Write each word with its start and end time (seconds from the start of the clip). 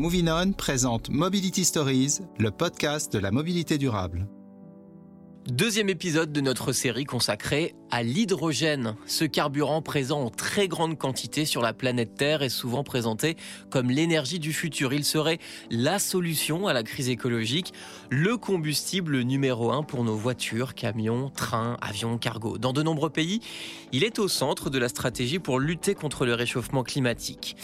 Moving 0.00 0.30
On 0.30 0.52
présente 0.52 1.10
Mobility 1.10 1.62
Stories, 1.62 2.20
le 2.38 2.50
podcast 2.50 3.12
de 3.12 3.18
la 3.18 3.30
mobilité 3.30 3.76
durable. 3.76 4.26
Deuxième 5.46 5.88
épisode 5.88 6.32
de 6.32 6.40
notre 6.40 6.72
série 6.72 7.04
consacrée 7.04 7.74
à 7.90 8.02
l'hydrogène. 8.02 8.94
Ce 9.06 9.24
carburant 9.24 9.82
présent 9.82 10.20
en 10.20 10.30
très 10.30 10.68
grande 10.68 10.96
quantité 10.98 11.44
sur 11.44 11.60
la 11.62 11.72
planète 11.72 12.14
Terre 12.14 12.42
est 12.42 12.50
souvent 12.50 12.84
présenté 12.84 13.36
comme 13.70 13.90
l'énergie 13.90 14.38
du 14.38 14.52
futur. 14.52 14.92
Il 14.92 15.04
serait 15.04 15.38
la 15.70 15.98
solution 15.98 16.66
à 16.66 16.72
la 16.72 16.82
crise 16.82 17.08
écologique, 17.08 17.72
le 18.10 18.36
combustible 18.36 19.22
numéro 19.22 19.72
un 19.72 19.82
pour 19.82 20.04
nos 20.04 20.14
voitures, 20.14 20.74
camions, 20.74 21.30
trains, 21.30 21.78
avions, 21.80 22.18
cargos. 22.18 22.58
Dans 22.58 22.72
de 22.72 22.82
nombreux 22.82 23.10
pays, 23.10 23.40
il 23.92 24.04
est 24.04 24.18
au 24.18 24.28
centre 24.28 24.70
de 24.70 24.78
la 24.78 24.88
stratégie 24.88 25.38
pour 25.38 25.58
lutter 25.58 25.94
contre 25.94 26.26
le 26.26 26.34
réchauffement 26.34 26.84
climatique. 26.84 27.56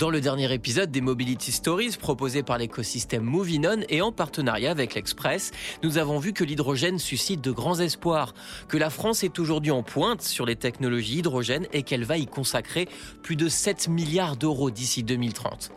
Dans 0.00 0.08
le 0.08 0.22
dernier 0.22 0.50
épisode 0.54 0.90
des 0.90 1.02
Mobility 1.02 1.52
Stories 1.52 1.98
proposé 2.00 2.42
par 2.42 2.56
l'écosystème 2.56 3.22
Movinon 3.22 3.82
et 3.90 4.00
en 4.00 4.12
partenariat 4.12 4.70
avec 4.70 4.94
l'Express, 4.94 5.50
nous 5.82 5.98
avons 5.98 6.18
vu 6.18 6.32
que 6.32 6.42
l'hydrogène 6.42 6.98
suscite 6.98 7.42
de 7.42 7.50
grands 7.50 7.80
espoirs, 7.80 8.32
que 8.68 8.78
la 8.78 8.88
France 8.88 9.24
est 9.24 9.38
aujourd'hui 9.38 9.72
en 9.72 9.82
pointe 9.82 10.22
sur 10.22 10.46
les 10.46 10.56
technologies 10.56 11.18
hydrogènes 11.18 11.66
et 11.74 11.82
qu'elle 11.82 12.04
va 12.04 12.16
y 12.16 12.24
consacrer 12.24 12.88
plus 13.22 13.36
de 13.36 13.50
7 13.50 13.88
milliards 13.88 14.38
d'euros 14.38 14.70
d'ici 14.70 15.02
2030 15.02 15.70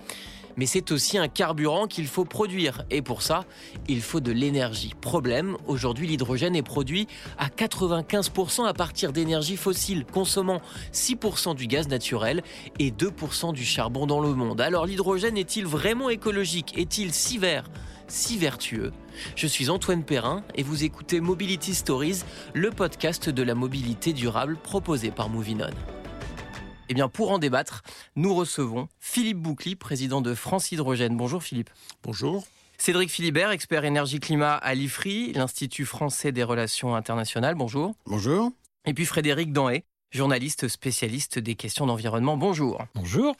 mais 0.57 0.65
c'est 0.65 0.91
aussi 0.91 1.17
un 1.17 1.27
carburant 1.27 1.87
qu'il 1.87 2.07
faut 2.07 2.25
produire. 2.25 2.83
Et 2.89 3.01
pour 3.01 3.21
ça, 3.21 3.45
il 3.87 4.01
faut 4.01 4.19
de 4.19 4.31
l'énergie. 4.31 4.93
Problème, 5.01 5.57
aujourd'hui 5.67 6.07
l'hydrogène 6.07 6.55
est 6.55 6.63
produit 6.63 7.07
à 7.37 7.47
95% 7.47 8.65
à 8.65 8.73
partir 8.73 9.13
d'énergie 9.13 9.57
fossile, 9.57 10.05
consommant 10.05 10.61
6% 10.93 11.55
du 11.55 11.67
gaz 11.67 11.87
naturel 11.87 12.43
et 12.79 12.91
2% 12.91 13.53
du 13.53 13.63
charbon 13.63 14.05
dans 14.05 14.19
le 14.19 14.33
monde. 14.33 14.61
Alors 14.61 14.85
l'hydrogène 14.85 15.37
est-il 15.37 15.65
vraiment 15.65 16.09
écologique? 16.09 16.77
Est-il 16.77 17.13
si 17.13 17.37
vert 17.37 17.69
si 18.07 18.37
vertueux? 18.37 18.91
Je 19.35 19.47
suis 19.47 19.69
Antoine 19.69 20.03
Perrin 20.03 20.43
et 20.55 20.61
vous 20.61 20.83
écoutez 20.83 21.21
Mobility 21.21 21.73
Stories, 21.73 22.19
le 22.53 22.69
podcast 22.69 23.29
de 23.29 23.41
la 23.41 23.55
mobilité 23.55 24.13
durable 24.13 24.57
proposé 24.61 25.09
par 25.09 25.29
Movinon. 25.29 25.69
Eh 26.93 26.95
bien, 26.95 27.09
pour 27.09 27.31
en 27.31 27.39
débattre, 27.39 27.81
nous 28.15 28.35
recevons 28.35 28.87
Philippe 28.99 29.39
Boucli, 29.39 29.75
président 29.75 30.21
de 30.21 30.35
France 30.35 30.71
Hydrogène. 30.71 31.17
Bonjour 31.17 31.41
Philippe. 31.41 31.71
Bonjour. 32.03 32.45
Cédric 32.77 33.09
Philibert, 33.09 33.49
expert 33.49 33.83
énergie-climat 33.83 34.53
à 34.53 34.75
l'IFRI, 34.75 35.33
l'Institut 35.33 35.85
français 35.85 36.31
des 36.31 36.43
relations 36.43 36.95
internationales. 36.95 37.55
Bonjour. 37.55 37.95
Bonjour. 38.05 38.51
Et 38.85 38.93
puis 38.93 39.07
Frédéric 39.07 39.51
Danhé, 39.51 39.85
journaliste 40.11 40.67
spécialiste 40.67 41.39
des 41.39 41.55
questions 41.55 41.87
d'environnement. 41.87 42.37
Bonjour. 42.37 42.85
Bonjour. 42.93 43.35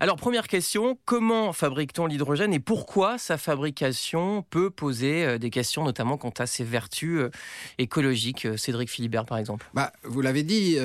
Alors 0.00 0.14
première 0.14 0.46
question, 0.46 0.96
comment 1.04 1.52
fabrique-t-on 1.52 2.06
l'hydrogène 2.06 2.54
et 2.54 2.60
pourquoi 2.60 3.18
sa 3.18 3.36
fabrication 3.36 4.44
peut 4.48 4.70
poser 4.70 5.24
euh, 5.24 5.38
des 5.38 5.50
questions 5.50 5.82
notamment 5.82 6.16
quant 6.16 6.32
à 6.38 6.46
ses 6.46 6.62
vertus 6.62 7.18
euh, 7.18 7.30
écologiques 7.78 8.46
euh, 8.46 8.56
Cédric 8.56 8.90
Philibert 8.90 9.24
par 9.24 9.38
exemple? 9.38 9.68
Bah, 9.74 9.92
vous 10.04 10.20
l'avez 10.20 10.44
dit, 10.44 10.76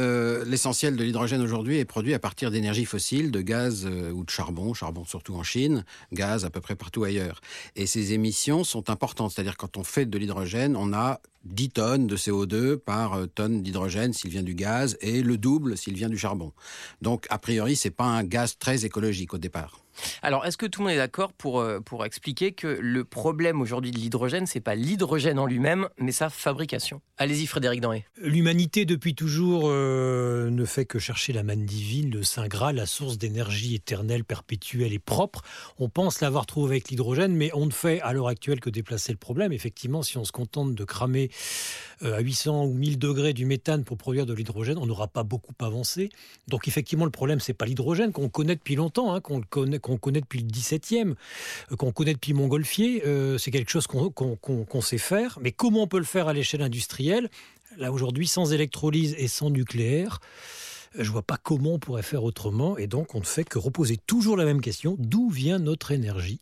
l'essentiel 0.45 0.95
de 0.95 1.03
l'hydrogène 1.03 1.41
aujourd'hui 1.41 1.77
est 1.77 1.85
produit 1.85 2.15
à 2.15 2.19
partir 2.19 2.49
d'énergie 2.49 2.85
fossile, 2.85 3.29
de 3.29 3.41
gaz 3.41 3.85
ou 3.85 4.23
de 4.23 4.29
charbon, 4.29 4.73
charbon 4.73 5.05
surtout 5.05 5.35
en 5.35 5.43
Chine, 5.43 5.85
gaz 6.11 6.45
à 6.45 6.49
peu 6.49 6.61
près 6.61 6.75
partout 6.75 7.03
ailleurs. 7.03 7.41
Et 7.75 7.85
ces 7.85 8.13
émissions 8.13 8.63
sont 8.63 8.89
importantes, 8.89 9.31
c'est-à-dire 9.31 9.57
quand 9.57 9.77
on 9.77 9.83
fait 9.83 10.05
de 10.05 10.17
l'hydrogène, 10.17 10.75
on 10.75 10.93
a 10.93 11.19
10 11.45 11.69
tonnes 11.71 12.07
de 12.07 12.15
CO2 12.15 12.77
par 12.77 13.17
tonne 13.35 13.63
d'hydrogène 13.63 14.13
s'il 14.13 14.31
vient 14.31 14.43
du 14.43 14.55
gaz 14.55 14.97
et 15.01 15.21
le 15.21 15.37
double 15.37 15.77
s'il 15.77 15.93
vient 15.93 16.07
du 16.07 16.17
charbon. 16.17 16.53
Donc, 17.01 17.25
a 17.29 17.37
priori, 17.37 17.75
c'est 17.75 17.89
pas 17.89 18.05
un 18.05 18.23
gaz 18.23 18.57
très 18.57 18.85
écologique 18.85 19.02
au 19.33 19.37
départ. 19.37 19.82
Alors, 20.21 20.45
est-ce 20.45 20.57
que 20.57 20.65
tout 20.65 20.81
le 20.81 20.87
monde 20.87 20.93
est 20.93 20.97
d'accord 20.97 21.33
pour, 21.33 21.59
euh, 21.59 21.79
pour 21.79 22.05
expliquer 22.05 22.51
que 22.51 22.67
le 22.67 23.03
problème 23.03 23.61
aujourd'hui 23.61 23.91
de 23.91 23.97
l'hydrogène, 23.97 24.45
c'est 24.45 24.59
pas 24.59 24.75
l'hydrogène 24.75 25.39
en 25.39 25.45
lui-même, 25.45 25.87
mais 25.97 26.11
sa 26.11 26.29
fabrication? 26.29 27.01
Allez-y, 27.17 27.45
Frédéric 27.45 27.81
Danhé. 27.81 28.05
L'humanité, 28.17 28.85
depuis 28.85 29.15
toujours, 29.15 29.63
euh, 29.65 30.49
ne 30.49 30.65
fait 30.65 30.85
que 30.85 30.99
chercher 30.99 31.31
la 31.31 31.43
manne 31.43 31.65
divine, 31.65 32.09
le 32.09 32.23
Saint 32.23 32.47
Graal, 32.47 32.75
la 32.75 32.85
source 32.85 33.17
d'énergie 33.17 33.75
éternelle, 33.75 34.23
perpétuelle 34.23 34.93
et 34.93 34.99
propre. 34.99 35.41
On 35.77 35.89
pense 35.89 36.21
l'avoir 36.21 36.45
trouvé 36.45 36.75
avec 36.75 36.89
l'hydrogène, 36.89 37.35
mais 37.35 37.51
on 37.53 37.65
ne 37.65 37.71
fait 37.71 38.01
à 38.01 38.13
l'heure 38.13 38.27
actuelle 38.27 38.59
que 38.59 38.69
déplacer 38.69 39.11
le 39.11 39.17
problème. 39.17 39.53
Effectivement, 39.53 40.01
si 40.01 40.17
on 40.17 40.25
se 40.25 40.31
contente 40.31 40.73
de 40.75 40.83
cramer 40.83 41.29
euh, 42.01 42.17
à 42.17 42.19
800 42.19 42.65
ou 42.65 42.73
1000 42.73 42.97
degrés 42.97 43.33
du 43.33 43.45
méthane 43.45 43.83
pour 43.83 43.97
produire 43.97 44.25
de 44.25 44.33
l'hydrogène, 44.33 44.77
on 44.77 44.85
n'aura 44.85 45.07
pas 45.07 45.23
beaucoup 45.23 45.53
avancé. 45.59 46.09
Donc, 46.47 46.67
effectivement, 46.67 47.05
le 47.05 47.11
problème, 47.11 47.39
c'est 47.39 47.53
pas 47.53 47.65
l'hydrogène 47.65 48.11
qu'on 48.11 48.29
connaît 48.29 48.55
depuis 48.55 48.75
longtemps, 48.75 49.13
hein, 49.13 49.21
qu'on 49.21 49.41
connaît 49.41 49.79
qu'on 49.83 49.97
connaît 49.97 50.21
depuis 50.21 50.39
le 50.39 50.47
17e, 50.47 51.13
euh, 51.71 51.75
qu'on 51.75 51.91
connaît 51.91 52.13
depuis 52.13 52.33
Montgolfier, 52.33 53.03
euh, 53.05 53.37
c'est 53.37 53.51
quelque 53.51 53.69
chose 53.69 53.85
qu'on 53.85 54.81
sait 54.81 54.97
faire. 54.97 55.37
Mais 55.41 55.51
comment 55.51 55.83
on 55.83 55.87
peut 55.87 55.99
le 55.99 56.05
faire 56.05 56.27
à 56.27 56.33
l'échelle 56.33 56.63
industrielle? 56.63 57.29
Là, 57.77 57.91
aujourd'hui, 57.91 58.27
sans 58.27 58.53
électrolyse 58.53 59.15
et 59.17 59.27
sans 59.27 59.49
nucléaire, 59.49 60.19
je 60.97 61.09
vois 61.11 61.23
pas 61.23 61.37
comment 61.37 61.73
on 61.73 61.79
pourrait 61.79 62.03
faire 62.03 62.23
autrement. 62.23 62.77
Et 62.77 62.87
donc, 62.87 63.15
on 63.15 63.19
ne 63.19 63.25
fait 63.25 63.43
que 63.43 63.57
reposer 63.57 63.97
toujours 63.97 64.37
la 64.37 64.45
même 64.45 64.61
question 64.61 64.95
d'où 64.99 65.29
vient 65.29 65.59
notre 65.59 65.91
énergie 65.91 66.39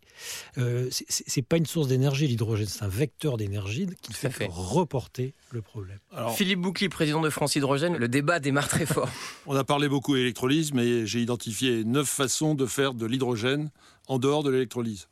euh, 0.58 0.90
C'est 0.92 1.42
pas 1.42 1.58
une 1.58 1.66
source 1.66 1.88
d'énergie, 1.88 2.28
l'hydrogène, 2.28 2.68
c'est 2.68 2.84
un 2.84 2.90
vecteur 2.90 3.38
d'énergie 3.38 3.88
qui 4.02 4.14
fait, 4.14 4.30
fait, 4.30 4.50
reporter 4.52 5.34
le 5.52 5.62
problème. 5.62 6.00
Philippe 6.36 6.60
Boucli, 6.60 6.90
président 6.90 7.22
de 7.22 7.30
France 7.30 7.56
Hydrogène, 7.56 7.98
le 7.98 8.08
débat 8.08 8.40
démarre 8.40 8.68
très 8.68 8.86
fort. 8.86 9.10
on 9.46 9.56
a 9.56 9.64
parlé 9.64 9.90
beaucoup 9.90 10.16
d'électrolyse, 10.16 10.74
mais 10.74 11.06
j'ai 11.06 11.22
identifié 11.22 11.84
neuf 11.84 12.08
façons 12.08 12.56
de 12.56 12.66
faire 12.66 12.94
de 12.94 13.06
l'hydrogène 13.06 13.70
en 14.08 14.20
dehors 14.20 14.44
de 14.44 14.50
l'électrolyse. 14.50 15.08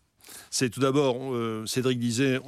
C'est 0.51 0.69
tout 0.69 0.79
d'abord, 0.79 1.17
euh, 1.33 1.65
Cédric 1.65 1.99
disait, 1.99 2.39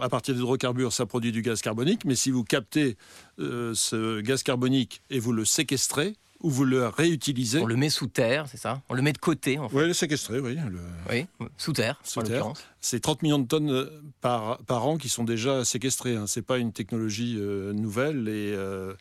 à 0.00 0.08
partir 0.08 0.34
d'hydrocarbures, 0.34 0.92
ça 0.92 1.06
produit 1.06 1.32
du 1.32 1.42
gaz 1.42 1.62
carbonique, 1.62 2.04
mais 2.04 2.14
si 2.14 2.30
vous 2.30 2.44
captez 2.44 2.96
euh, 3.38 3.72
ce 3.74 4.20
gaz 4.20 4.42
carbonique 4.42 5.02
et 5.10 5.18
vous 5.18 5.32
le 5.32 5.44
séquestrez, 5.44 6.14
ou 6.42 6.50
vous 6.50 6.64
le 6.64 6.88
réutilisez. 6.88 7.60
On 7.60 7.66
le 7.66 7.76
met 7.76 7.88
sous 7.88 8.06
terre, 8.06 8.46
c'est 8.48 8.56
ça 8.56 8.82
On 8.88 8.94
le 8.94 9.02
met 9.02 9.12
de 9.12 9.18
côté, 9.18 9.58
en 9.58 9.68
fait. 9.68 9.76
Oui, 9.76 9.86
le 9.86 9.92
séquestrer, 9.92 10.40
oui. 10.40 10.58
Oui, 11.10 11.26
sous 11.56 11.72
terre, 11.72 12.00
sous 12.04 12.22
terre. 12.22 12.52
C'est 12.80 13.00
30 13.00 13.22
millions 13.22 13.38
de 13.38 13.46
tonnes 13.46 13.70
euh, 13.70 14.02
par, 14.20 14.58
par 14.58 14.86
an 14.86 14.96
qui 14.96 15.08
sont 15.08 15.24
déjà 15.24 15.64
séquestrées. 15.64 16.16
Hein. 16.16 16.26
Ce 16.26 16.40
n'est 16.40 16.44
pas 16.44 16.58
une 16.58 16.72
technologie 16.72 17.36
euh, 17.38 17.72
nouvelle 17.72 18.28
et 18.28 18.52
euh, 18.56 18.94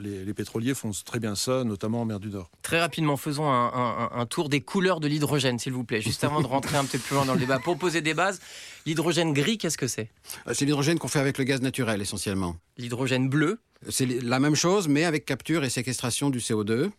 les, 0.00 0.34
pétroliers 0.34 0.74
font 0.74 0.90
très 1.04 1.18
bien 1.18 1.34
ça, 1.34 1.64
notamment 1.64 2.02
en 2.02 2.04
mer 2.04 2.20
du 2.20 2.28
Nord. 2.28 2.50
Très 2.62 2.80
rapidement, 2.80 3.16
faisons 3.16 3.50
un, 3.50 4.26
tour 4.26 4.48
des 4.48 4.60
couleurs 4.60 5.00
de 5.00 5.08
l'hydrogène, 5.08 5.58
s'il 5.58 5.72
vous 5.72 5.84
plaît, 5.84 6.00
juste 6.00 6.24
avant 6.24 6.40
de 6.40 6.46
rentrer 6.46 6.76
un 6.76 6.84
petit 6.84 6.98
peu 6.98 7.04
plus 7.04 7.14
loin 7.16 7.24
dans 7.24 7.34
le 7.34 7.40
débat. 7.40 7.58
Pour 7.58 7.78
poser 7.78 8.00
des 8.00 8.14
bases, 8.14 8.40
l'hydrogène 8.86 9.32
gris, 9.32 9.58
qu'est-ce 9.58 9.78
que 9.78 9.86
c'est? 9.86 10.10
C'est 10.52 10.64
l'hydrogène 10.64 10.98
qu'on 10.98 11.08
fait 11.08 11.20
avec 11.20 11.38
le 11.38 11.44
gaz 11.44 11.60
naturel, 11.60 12.00
essentiellement. 12.00 12.56
L'hydrogène 12.76 13.28
bleu? 13.28 13.60
C'est 13.88 14.06
la 14.06 14.40
même 14.40 14.54
chose, 14.54 14.88
mais 14.88 15.04
avec 15.04 15.24
capture 15.24 15.64
et 15.64 15.70
séquestration 15.70 16.30
du 16.30 16.38
CO2. 16.38 16.90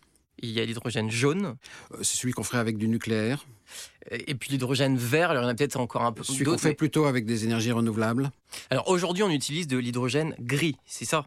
Il 0.42 0.50
y 0.50 0.60
a 0.60 0.64
l'hydrogène 0.64 1.10
jaune? 1.10 1.56
Euh, 1.92 1.98
c'est 2.02 2.16
celui 2.16 2.32
qu'on 2.32 2.42
ferait 2.42 2.58
avec 2.58 2.78
du 2.78 2.88
nucléaire. 2.88 3.44
Et 4.10 4.34
puis 4.34 4.50
l'hydrogène 4.50 4.96
vert, 4.96 5.30
alors 5.30 5.42
il 5.42 5.46
y 5.46 5.48
en 5.48 5.50
a 5.50 5.54
peut-être 5.54 5.78
encore 5.78 6.02
un 6.02 6.12
peu 6.12 6.22
Celui 6.22 6.44
qu'on 6.44 6.58
fait 6.58 6.74
plutôt 6.74 7.04
avec 7.04 7.26
des 7.26 7.44
énergies 7.44 7.72
renouvelables. 7.72 8.30
Alors 8.70 8.88
aujourd'hui, 8.88 9.22
on 9.22 9.30
utilise 9.30 9.68
de 9.68 9.76
l'hydrogène 9.76 10.34
gris, 10.40 10.76
c'est 10.86 11.04
ça? 11.04 11.26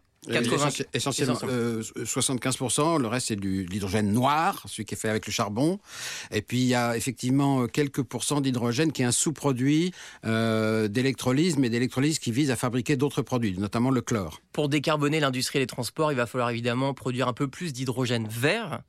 Essentiellement 0.93 1.33
75%, 1.35 2.95
euh, 2.95 2.99
le 2.99 3.07
reste 3.07 3.27
c'est 3.27 3.35
de 3.35 3.41
l'hydrogène 3.41 4.11
noir, 4.11 4.63
celui 4.67 4.85
qui 4.85 4.95
est 4.95 4.97
fait 4.97 5.09
avec 5.09 5.25
le 5.25 5.31
charbon. 5.31 5.79
Et 6.31 6.41
puis 6.41 6.59
il 6.59 6.67
y 6.67 6.75
a 6.75 6.95
effectivement 6.97 7.67
quelques 7.67 8.03
pourcents 8.03 8.41
d'hydrogène 8.41 8.91
qui 8.91 9.01
est 9.01 9.05
un 9.05 9.11
sous-produit 9.11 9.93
euh, 10.25 10.87
d'électrolyse, 10.87 11.57
mais 11.57 11.69
d'électrolyse 11.69 12.19
qui 12.19 12.31
vise 12.31 12.51
à 12.51 12.55
fabriquer 12.55 12.95
d'autres 12.95 13.21
produits, 13.21 13.57
notamment 13.57 13.91
le 13.91 14.01
chlore. 14.01 14.41
Pour 14.51 14.69
décarboner 14.69 15.19
l'industrie 15.19 15.59
et 15.59 15.61
les 15.61 15.67
transports, 15.67 16.11
il 16.11 16.15
va 16.15 16.25
falloir 16.25 16.49
évidemment 16.49 16.93
produire 16.93 17.27
un 17.27 17.33
peu 17.33 17.47
plus 17.47 17.73
d'hydrogène 17.73 18.27
vert. 18.27 18.81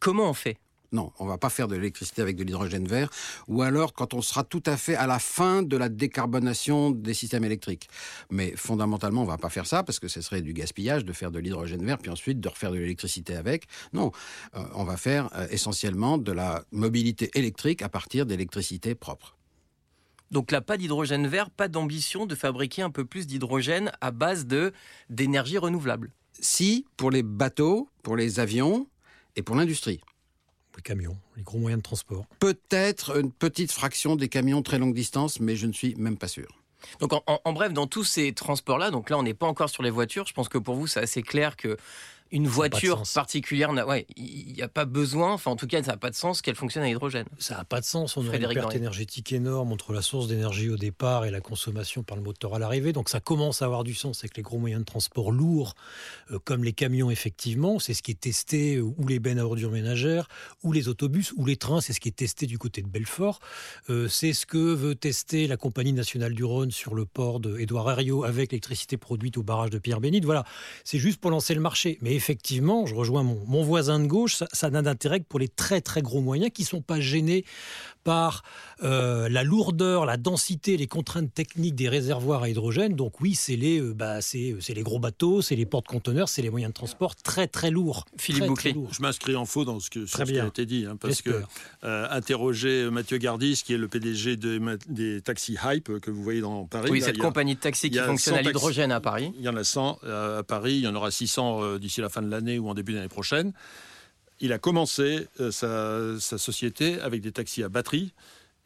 Comment 0.00 0.30
on 0.30 0.34
fait? 0.34 0.58
Non, 0.92 1.12
on 1.18 1.26
va 1.26 1.36
pas 1.36 1.50
faire 1.50 1.68
de 1.68 1.76
l'électricité 1.76 2.22
avec 2.22 2.36
de 2.36 2.44
l'hydrogène 2.44 2.86
vert, 2.86 3.10
ou 3.46 3.62
alors 3.62 3.92
quand 3.92 4.14
on 4.14 4.22
sera 4.22 4.42
tout 4.42 4.62
à 4.64 4.76
fait 4.76 4.94
à 4.94 5.06
la 5.06 5.18
fin 5.18 5.62
de 5.62 5.76
la 5.76 5.88
décarbonation 5.88 6.90
des 6.90 7.14
systèmes 7.14 7.44
électriques. 7.44 7.88
Mais 8.30 8.54
fondamentalement, 8.56 9.22
on 9.22 9.26
va 9.26 9.36
pas 9.36 9.50
faire 9.50 9.66
ça 9.66 9.82
parce 9.82 9.98
que 9.98 10.08
ce 10.08 10.22
serait 10.22 10.40
du 10.40 10.54
gaspillage 10.54 11.04
de 11.04 11.12
faire 11.12 11.30
de 11.30 11.38
l'hydrogène 11.38 11.84
vert 11.84 11.98
puis 11.98 12.10
ensuite 12.10 12.40
de 12.40 12.48
refaire 12.48 12.72
de 12.72 12.78
l'électricité 12.78 13.36
avec. 13.36 13.66
Non, 13.92 14.12
euh, 14.56 14.64
on 14.74 14.84
va 14.84 14.96
faire 14.96 15.28
euh, 15.34 15.46
essentiellement 15.50 16.16
de 16.16 16.32
la 16.32 16.64
mobilité 16.72 17.30
électrique 17.34 17.82
à 17.82 17.88
partir 17.88 18.24
d'électricité 18.24 18.94
propre. 18.94 19.36
Donc 20.30 20.50
là, 20.50 20.60
pas 20.60 20.76
d'hydrogène 20.76 21.26
vert, 21.26 21.50
pas 21.50 21.68
d'ambition 21.68 22.26
de 22.26 22.34
fabriquer 22.34 22.82
un 22.82 22.90
peu 22.90 23.04
plus 23.04 23.26
d'hydrogène 23.26 23.92
à 24.00 24.10
base 24.10 24.46
de 24.46 24.72
d'énergie 25.08 25.58
renouvelable. 25.58 26.12
Si, 26.40 26.86
pour 26.96 27.10
les 27.10 27.22
bateaux, 27.22 27.88
pour 28.02 28.16
les 28.16 28.40
avions 28.40 28.86
et 29.36 29.42
pour 29.42 29.56
l'industrie 29.56 30.00
les 30.78 30.82
camions, 30.82 31.16
les 31.36 31.42
gros 31.42 31.58
moyens 31.58 31.80
de 31.80 31.82
transport. 31.82 32.24
Peut-être 32.38 33.18
une 33.18 33.32
petite 33.32 33.72
fraction 33.72 34.16
des 34.16 34.28
camions 34.28 34.62
très 34.62 34.78
longue 34.78 34.94
distance, 34.94 35.40
mais 35.40 35.56
je 35.56 35.66
ne 35.66 35.72
suis 35.72 35.94
même 35.96 36.16
pas 36.16 36.28
sûr. 36.28 36.46
Donc 37.00 37.12
en, 37.12 37.52
bref, 37.52 37.72
dans 37.72 37.88
tous 37.88 38.04
ces 38.04 38.32
transports-là, 38.32 38.92
donc 38.92 39.10
là 39.10 39.18
on 39.18 39.24
n'est 39.24 39.34
pas 39.34 39.48
encore 39.48 39.68
sur 39.68 39.82
les 39.82 39.90
voitures, 39.90 40.26
je 40.26 40.32
pense 40.32 40.48
que 40.48 40.58
pour 40.58 40.76
vous 40.76 40.86
c'est 40.86 41.00
assez 41.00 41.22
clair 41.22 41.56
que 41.56 41.76
une 42.30 42.46
voiture 42.46 43.02
particulière, 43.14 43.70
ouais, 43.86 44.06
il 44.16 44.52
n'y 44.52 44.62
a 44.62 44.68
pas 44.68 44.84
besoin, 44.84 45.32
enfin 45.32 45.50
en 45.50 45.56
tout 45.56 45.66
cas 45.66 45.82
ça 45.82 45.92
n'a 45.92 45.96
pas 45.96 46.10
de 46.10 46.14
sens 46.14 46.42
qu'elle 46.42 46.54
fonctionne 46.54 46.84
à 46.84 46.86
l'hydrogène. 46.86 47.26
Ça 47.38 47.56
n'a 47.56 47.64
pas 47.64 47.80
de 47.80 47.84
sens, 47.84 48.16
on 48.16 48.28
a 48.28 48.36
une 48.36 48.48
perte 48.54 48.74
énergétique 48.74 49.32
énorme 49.32 49.72
entre 49.72 49.92
la 49.92 50.02
source 50.02 50.28
d'énergie 50.28 50.68
au 50.68 50.76
départ 50.76 51.24
et 51.24 51.30
la 51.30 51.40
consommation 51.40 52.02
par 52.02 52.16
le 52.16 52.22
moteur 52.22 52.54
à 52.54 52.58
l'arrivée, 52.58 52.92
donc 52.92 53.08
ça 53.08 53.20
commence 53.20 53.62
à 53.62 53.64
avoir 53.64 53.84
du 53.84 53.94
sens 53.94 54.20
avec 54.20 54.36
les 54.36 54.42
gros 54.42 54.58
moyens 54.58 54.80
de 54.80 54.86
transport 54.86 55.32
lourds, 55.32 55.74
euh, 56.30 56.38
comme 56.44 56.64
les 56.64 56.72
camions 56.72 57.10
effectivement, 57.10 57.78
c'est 57.78 57.94
ce 57.94 58.02
qui 58.02 58.10
est 58.10 58.20
testé, 58.20 58.80
ou 58.80 58.94
les 59.08 59.18
bennes 59.18 59.38
à 59.38 59.44
ordures 59.44 59.70
ménagères, 59.70 60.28
ou 60.62 60.72
les 60.72 60.88
autobus, 60.88 61.32
ou 61.36 61.44
les 61.44 61.56
trains, 61.56 61.80
c'est 61.80 61.92
ce 61.92 62.00
qui 62.00 62.08
est 62.08 62.16
testé 62.16 62.46
du 62.46 62.58
côté 62.58 62.82
de 62.82 62.88
Belfort, 62.88 63.40
euh, 63.90 64.08
c'est 64.08 64.32
ce 64.32 64.46
que 64.46 64.58
veut 64.58 64.94
tester 64.94 65.46
la 65.46 65.56
Compagnie 65.56 65.92
nationale 65.92 66.34
du 66.34 66.44
Rhône 66.44 66.70
sur 66.70 66.94
le 66.94 67.06
port 67.06 67.40
d'Édouard 67.40 67.90
Herriot 67.90 68.24
avec 68.24 68.52
l'électricité 68.52 68.96
produite 68.96 69.38
au 69.38 69.42
barrage 69.42 69.70
de 69.70 69.78
Pierre-Bénite, 69.78 70.24
voilà, 70.24 70.44
c'est 70.84 70.98
juste 70.98 71.20
pour 71.20 71.30
lancer 71.30 71.54
le 71.54 71.60
marché, 71.60 71.98
mais 72.02 72.17
effectivement, 72.18 72.84
je 72.84 72.96
rejoins 72.96 73.22
mon, 73.22 73.62
voisin 73.62 74.00
de 74.00 74.06
gauche, 74.06 74.42
ça, 74.52 74.70
n'a 74.70 74.82
d'intérêt 74.82 75.20
que 75.20 75.24
pour 75.24 75.38
les 75.38 75.48
très 75.48 75.80
très 75.80 76.02
gros 76.02 76.20
moyens 76.20 76.50
qui 76.52 76.62
ne 76.62 76.66
sont 76.66 76.82
pas 76.82 76.98
gênés 77.00 77.44
par 78.08 78.42
euh, 78.82 79.28
la 79.28 79.42
lourdeur, 79.44 80.06
la 80.06 80.16
densité, 80.16 80.78
les 80.78 80.86
contraintes 80.86 81.34
techniques 81.34 81.74
des 81.74 81.90
réservoirs 81.90 82.44
à 82.44 82.48
hydrogène. 82.48 82.96
Donc 82.96 83.20
oui, 83.20 83.34
c'est 83.34 83.56
les, 83.56 83.82
euh, 83.82 83.92
bah, 83.92 84.22
c'est, 84.22 84.56
les 84.66 84.82
gros 84.82 84.98
bateaux, 84.98 85.42
c'est 85.42 85.56
les 85.56 85.66
porte-conteneurs, 85.66 86.30
c'est 86.30 86.40
les 86.40 86.48
moyens 86.48 86.72
de 86.72 86.74
transport 86.74 87.14
très 87.14 87.48
très 87.48 87.70
lourds. 87.70 88.06
Philippe 88.16 88.46
Bouclé. 88.46 88.74
Je 88.92 89.02
m'inscris 89.02 89.36
en 89.36 89.44
faux 89.44 89.66
dans 89.66 89.78
ce, 89.78 89.90
que, 89.90 90.06
ce 90.06 90.22
qui 90.22 90.40
a 90.40 90.46
été 90.46 90.64
dit, 90.64 90.86
hein, 90.86 90.96
parce 90.98 91.20
que 91.20 91.42
euh, 91.84 92.06
interroger 92.10 92.88
Mathieu 92.90 93.18
Gardis, 93.18 93.62
qui 93.62 93.74
est 93.74 93.78
le 93.78 93.88
PDG 93.88 94.38
des 94.38 95.20
taxis 95.20 95.58
Hype 95.62 96.00
que 96.00 96.10
vous 96.10 96.22
voyez 96.22 96.40
dans 96.40 96.64
Paris. 96.64 96.88
Oui, 96.90 97.02
cette 97.02 97.18
compagnie 97.18 97.56
de 97.56 97.60
taxis 97.60 97.90
qui 97.90 97.98
fonctionne 97.98 98.36
à 98.36 98.42
l'hydrogène 98.42 98.90
à 98.90 99.02
Paris. 99.02 99.34
Il 99.36 99.44
y 99.44 99.50
en 99.50 99.56
a 99.56 99.64
100 99.64 99.98
à 100.38 100.42
Paris, 100.44 100.76
il 100.76 100.84
y 100.84 100.88
en 100.88 100.94
aura 100.94 101.10
600 101.10 101.76
d'ici 101.76 102.00
la 102.00 102.08
fin 102.08 102.22
de 102.22 102.30
l'année 102.30 102.58
ou 102.58 102.70
en 102.70 102.74
début 102.74 102.94
d'année 102.94 103.08
prochaine. 103.08 103.52
Il 104.40 104.52
a 104.52 104.58
commencé 104.58 105.26
sa, 105.50 106.18
sa 106.20 106.38
société 106.38 107.00
avec 107.00 107.22
des 107.22 107.32
taxis 107.32 107.62
à 107.62 107.68
batterie 107.68 108.12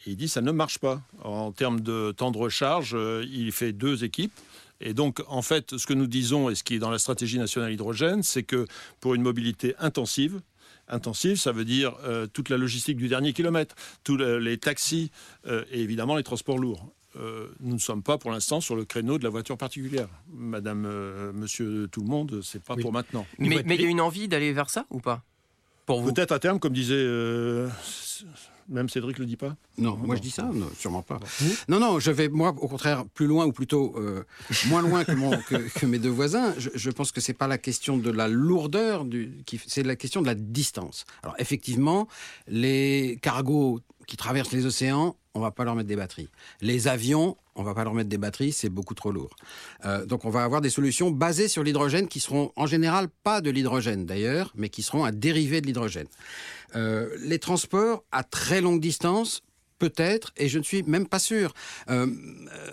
il 0.06 0.16
dit 0.16 0.28
ça 0.28 0.40
ne 0.40 0.52
marche 0.52 0.78
pas. 0.78 1.02
En 1.22 1.52
termes 1.52 1.80
de 1.80 2.12
temps 2.12 2.30
de 2.30 2.38
recharge, 2.38 2.94
euh, 2.94 3.24
il 3.30 3.52
fait 3.52 3.72
deux 3.72 4.04
équipes. 4.04 4.32
Et 4.80 4.94
donc, 4.94 5.22
en 5.28 5.42
fait, 5.42 5.76
ce 5.76 5.86
que 5.86 5.94
nous 5.94 6.08
disons 6.08 6.50
et 6.50 6.56
ce 6.56 6.64
qui 6.64 6.74
est 6.74 6.78
dans 6.80 6.90
la 6.90 6.98
stratégie 6.98 7.38
nationale 7.38 7.72
hydrogène, 7.72 8.22
c'est 8.24 8.42
que 8.42 8.66
pour 9.00 9.14
une 9.14 9.22
mobilité 9.22 9.76
intensive, 9.78 10.40
intensive, 10.88 11.36
ça 11.36 11.52
veut 11.52 11.64
dire 11.64 11.94
euh, 12.02 12.26
toute 12.26 12.48
la 12.48 12.56
logistique 12.56 12.96
du 12.96 13.08
dernier 13.08 13.32
kilomètre, 13.32 13.76
tous 14.02 14.16
les 14.16 14.58
taxis 14.58 15.12
euh, 15.46 15.64
et 15.70 15.80
évidemment 15.80 16.16
les 16.16 16.25
transports 16.25 16.58
lourds. 16.58 16.92
nous 17.60 17.75
ne 17.75 17.78
sommes 17.78 18.02
pas 18.02 18.18
pour 18.18 18.32
l'instant 18.32 18.60
sur 18.60 18.75
le 18.75 18.84
créneau 18.84 19.18
de 19.18 19.25
la 19.25 19.30
voiture 19.30 19.56
particulière. 19.56 20.08
Madame, 20.32 20.82
monsieur, 21.32 21.86
tout 21.92 22.00
le 22.00 22.08
monde, 22.08 22.40
c'est 22.42 22.64
pas 22.64 22.75
pour 22.75 22.92
maintenant. 22.92 23.25
Mais, 23.38 23.62
mais 23.64 23.76
il 23.76 23.82
y 23.82 23.84
a 23.84 23.88
une 23.88 24.00
envie 24.00 24.26
d'aller 24.26 24.52
vers 24.52 24.68
ça 24.68 24.86
ou 24.90 24.98
pas? 24.98 25.22
Pour 25.92 26.02
vous 26.02 26.12
Peut-être 26.12 26.32
à 26.32 26.38
terme, 26.38 26.58
comme 26.58 26.72
disait 26.72 27.06
même 28.68 28.88
Cédric 28.88 29.18
le 29.18 29.26
dit 29.26 29.36
pas 29.36 29.56
Non, 29.78 29.96
moi 29.96 30.16
je 30.16 30.20
dis 30.20 30.30
ça, 30.30 30.44
non, 30.52 30.68
sûrement 30.78 31.02
pas. 31.02 31.20
Non, 31.68 31.78
non, 31.78 31.98
je 31.98 32.10
vais, 32.10 32.28
moi, 32.28 32.54
au 32.58 32.68
contraire, 32.68 33.04
plus 33.14 33.26
loin 33.26 33.44
ou 33.46 33.52
plutôt 33.52 33.94
euh, 33.96 34.24
moins 34.68 34.82
loin 34.82 35.04
que, 35.04 35.86
mes 35.86 35.98
deux 35.98 36.08
voisins. 36.08 36.54
Je, 36.56 36.90
pense 36.90 37.12
que 37.12 37.20
c'est 37.20 37.34
pas 37.34 37.46
la 37.46 37.58
question 37.58 37.96
de 37.96 38.10
la 38.10 38.28
lourdeur, 38.28 39.04
c'est 39.66 39.82
la 39.82 39.96
question 39.96 40.22
de 40.22 40.26
la 40.26 40.34
distance. 40.34 41.04
Alors, 41.22 41.34
effectivement, 41.38 42.08
les 42.48 43.18
cargos 43.20 43.80
traversent 44.17 44.53
les 44.53 44.67
océans, 44.67 45.17
on 45.35 45.41
va 45.41 45.50
pas 45.50 45.64
leur 45.64 45.75
mettre 45.75 45.88
des 45.88 45.97
batteries. 45.97 46.29
Les 46.61 46.88
avions, 46.88 47.37
on 47.55 47.62
va 47.62 47.75
pas 47.75 47.85
leur 47.85 47.94
mettre 47.94 48.09
des 48.09 48.19
batteries, 48.19 48.53
c'est 48.53 48.69
beaucoup 48.69 48.94
trop 48.94 49.11
lourd. 49.11 49.35
Euh, 49.85 50.05
donc 50.06 50.25
on 50.25 50.31
va 50.31 50.44
avoir 50.44 50.61
des 50.61 50.70
solutions 50.70 51.11
basées 51.11 51.49
sur 51.49 51.62
l'hydrogène 51.62 52.09
qui 52.09 52.20
seront 52.20 52.53
en 52.56 52.67
général 52.67 53.09
pas 53.23 53.41
de 53.41 53.50
l'hydrogène 53.50 54.06
d'ailleurs, 54.06 54.53
mais 54.55 54.69
qui 54.69 54.82
seront 54.82 55.05
un 55.05 55.12
dérivé 55.12 55.61
de 55.61 55.67
l'hydrogène. 55.67 56.09
Euh, 56.76 57.09
les 57.20 57.38
transports 57.38 58.05
à 58.12 58.25
très 58.25 58.61
longue 58.61 58.81
distance, 58.81 59.43
peut-être, 59.82 60.32
et 60.37 60.49
je 60.49 60.61
ne 60.61 60.62
suis 60.62 60.84
même 60.84 61.08
pas 61.08 61.19
sûr. 61.19 61.55
Euh, 61.90 62.06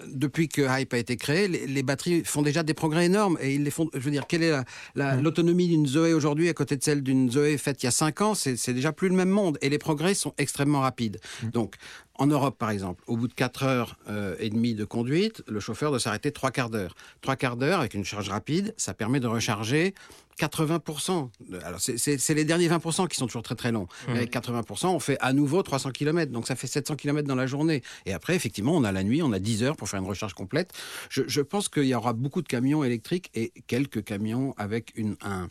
depuis 0.05 0.47
que 0.47 0.61
Hype 0.61 0.93
a 0.93 0.99
été 0.99 1.17
créé, 1.17 1.47
les, 1.47 1.81
batteries 1.81 2.23
font 2.23 2.43
déjà 2.43 2.61
des 2.61 2.75
progrès 2.75 3.07
énormes 3.07 3.35
et 3.41 3.55
ils 3.55 3.63
les 3.63 3.71
font. 3.71 3.89
Je 3.95 3.99
veux 3.99 4.11
dire, 4.11 4.27
quelle 4.27 4.43
est 4.43 4.53
l'autonomie 4.95 5.67
d'une 5.67 5.87
Zoé 5.87 6.13
aujourd'hui 6.13 6.49
à 6.49 6.53
côté 6.53 6.77
de 6.77 6.83
celle 6.83 7.01
d'une 7.01 7.31
Zoé 7.31 7.57
faite 7.57 7.81
il 7.81 7.87
y 7.87 7.89
a 7.89 7.91
5 7.91 8.21
ans 8.21 8.35
C'est 8.35 8.73
déjà 8.73 8.91
plus 8.91 9.09
le 9.09 9.15
même 9.15 9.29
monde 9.29 9.57
et 9.61 9.69
les 9.69 9.79
progrès 9.79 10.13
sont 10.13 10.35
extrêmement 10.37 10.81
rapides. 10.81 11.19
Mmh. 11.41 11.49
Donc, 11.49 11.75
en 12.19 12.27
Europe, 12.27 12.57
par 12.57 12.69
exemple, 12.69 13.01
au 13.07 13.15
bout 13.15 13.29
de 13.29 13.33
4 13.33 13.63
heures 13.63 13.95
euh, 14.09 14.35
et 14.39 14.49
demie 14.49 14.75
de 14.75 14.83
conduite, 14.83 15.41
le 15.47 15.61
chauffeur 15.61 15.89
doit 15.89 16.01
s'arrêter 16.01 16.31
3 16.31 16.51
quarts 16.51 16.69
d'heure. 16.69 16.93
3 17.21 17.37
quarts 17.37 17.55
d'heure 17.55 17.79
avec 17.79 17.93
une 17.93 18.03
charge 18.03 18.29
rapide, 18.29 18.73
ça 18.77 18.93
permet 18.93 19.21
de 19.21 19.27
recharger 19.27 19.93
80%. 20.37 21.29
Alors, 21.63 21.79
c'est 21.79 22.33
les 22.33 22.45
derniers 22.45 22.69
20% 22.69 23.07
qui 23.07 23.17
sont 23.17 23.27
toujours 23.27 23.43
très 23.43 23.55
très 23.55 23.71
longs. 23.71 23.87
Mmh. 24.07 24.11
avec 24.11 24.33
80%, 24.33 24.87
on 24.87 24.99
fait 24.99 25.17
à 25.19 25.33
nouveau 25.33 25.63
300 25.63 25.91
km. 25.91 26.31
Donc, 26.31 26.47
ça 26.47 26.55
fait 26.55 26.67
700 26.67 26.95
km 26.95 27.27
dans 27.27 27.35
la 27.35 27.47
journée. 27.47 27.83
Et 28.05 28.13
après, 28.13 28.35
effectivement, 28.35 28.75
on 28.75 28.83
a 28.83 28.91
la 28.91 29.03
nuit, 29.03 29.21
on 29.21 29.31
a 29.31 29.39
10 29.39 29.63
heures 29.63 29.75
pour 29.75 29.89
faire 29.89 29.99
une 29.99 30.07
recharge 30.07 30.33
complète. 30.33 30.73
Je, 31.09 31.41
pense 31.41 31.69
qu'il 31.69 31.85
y 31.85 31.95
aura 31.95 32.13
beaucoup 32.13 32.41
de 32.41 32.47
camions 32.47 32.83
électriques 32.83 33.31
et 33.33 33.51
quelques 33.67 34.03
camions 34.03 34.53
avec 34.57 34.91
une, 34.95 35.15
un, 35.21 35.49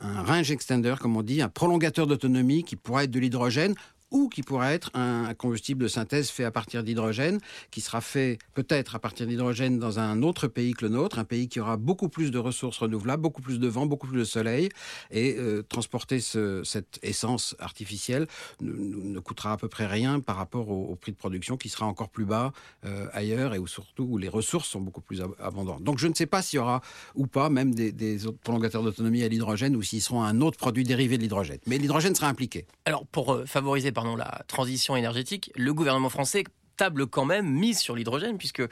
un 0.00 0.22
range 0.22 0.50
extender, 0.50 0.94
comme 1.00 1.16
on 1.16 1.22
dit, 1.22 1.42
un 1.42 1.48
prolongateur 1.48 2.06
d'autonomie 2.06 2.64
qui 2.64 2.76
pourra 2.76 3.04
être 3.04 3.10
de 3.10 3.18
l'hydrogène 3.18 3.74
ou 4.12 4.28
qui 4.28 4.42
pourrait 4.42 4.74
être 4.74 4.90
un 4.94 5.34
combustible 5.34 5.82
de 5.82 5.88
synthèse 5.88 6.30
fait 6.30 6.44
à 6.44 6.50
partir 6.50 6.84
d'hydrogène, 6.84 7.40
qui 7.70 7.80
sera 7.80 8.00
fait 8.00 8.38
peut-être 8.54 8.94
à 8.94 8.98
partir 8.98 9.26
d'hydrogène 9.26 9.78
dans 9.78 9.98
un 9.98 10.22
autre 10.22 10.46
pays 10.46 10.74
que 10.74 10.84
le 10.84 10.90
nôtre, 10.92 11.18
un 11.18 11.24
pays 11.24 11.48
qui 11.48 11.60
aura 11.60 11.76
beaucoup 11.76 12.08
plus 12.08 12.30
de 12.30 12.38
ressources 12.38 12.78
renouvelables, 12.78 13.22
beaucoup 13.22 13.42
plus 13.42 13.58
de 13.58 13.68
vent, 13.68 13.86
beaucoup 13.86 14.06
plus 14.06 14.18
de 14.18 14.24
soleil, 14.24 14.68
et 15.10 15.36
euh, 15.38 15.62
transporter 15.62 16.20
cette 16.20 16.98
essence 17.02 17.56
artificielle 17.58 18.26
ne, 18.60 19.18
coûtera 19.20 19.52
à 19.52 19.56
peu 19.56 19.68
près 19.68 19.86
rien 19.86 20.20
par 20.20 20.36
rapport 20.36 20.68
au, 20.68 20.94
prix 20.96 21.12
de 21.12 21.16
production 21.16 21.56
qui 21.56 21.68
sera 21.68 21.86
encore 21.86 22.10
plus 22.10 22.24
bas 22.24 22.52
euh, 22.84 23.06
ailleurs 23.12 23.54
et 23.54 23.58
où 23.58 23.66
surtout 23.66 24.04
où 24.04 24.18
les 24.18 24.28
ressources 24.28 24.68
sont 24.68 24.80
beaucoup 24.80 25.00
plus 25.00 25.22
abondantes. 25.40 25.82
Donc 25.82 25.98
je 25.98 26.06
ne 26.06 26.14
sais 26.14 26.26
pas 26.26 26.42
s'il 26.42 26.58
y 26.58 26.60
aura 26.60 26.80
ou 27.14 27.26
pas 27.26 27.48
même 27.48 27.74
des, 27.74 28.18
prolongateurs 28.44 28.82
d'autonomie 28.82 29.22
à 29.22 29.28
l'hydrogène 29.28 29.74
ou 29.74 29.82
s'ils 29.82 30.02
seront 30.02 30.22
un 30.22 30.40
autre 30.40 30.58
produit 30.58 30.84
dérivé 30.84 31.16
de 31.16 31.22
l'hydrogène. 31.22 31.58
Mais 31.66 31.78
l'hydrogène 31.78 32.14
sera 32.14 32.28
impliqué. 32.28 32.66
Alors 32.84 33.06
pour 33.06 33.32
euh, 33.32 33.46
favoriser 33.46 33.92
par 33.92 34.01
la 34.16 34.42
transition 34.48 34.96
énergétique, 34.96 35.50
le 35.56 35.72
gouvernement 35.72 36.10
français 36.10 36.44
table 36.76 37.06
quand 37.06 37.24
même 37.24 37.48
mise 37.48 37.78
sur 37.78 37.94
l'hydrogène 37.94 38.38
puisque 38.38 38.62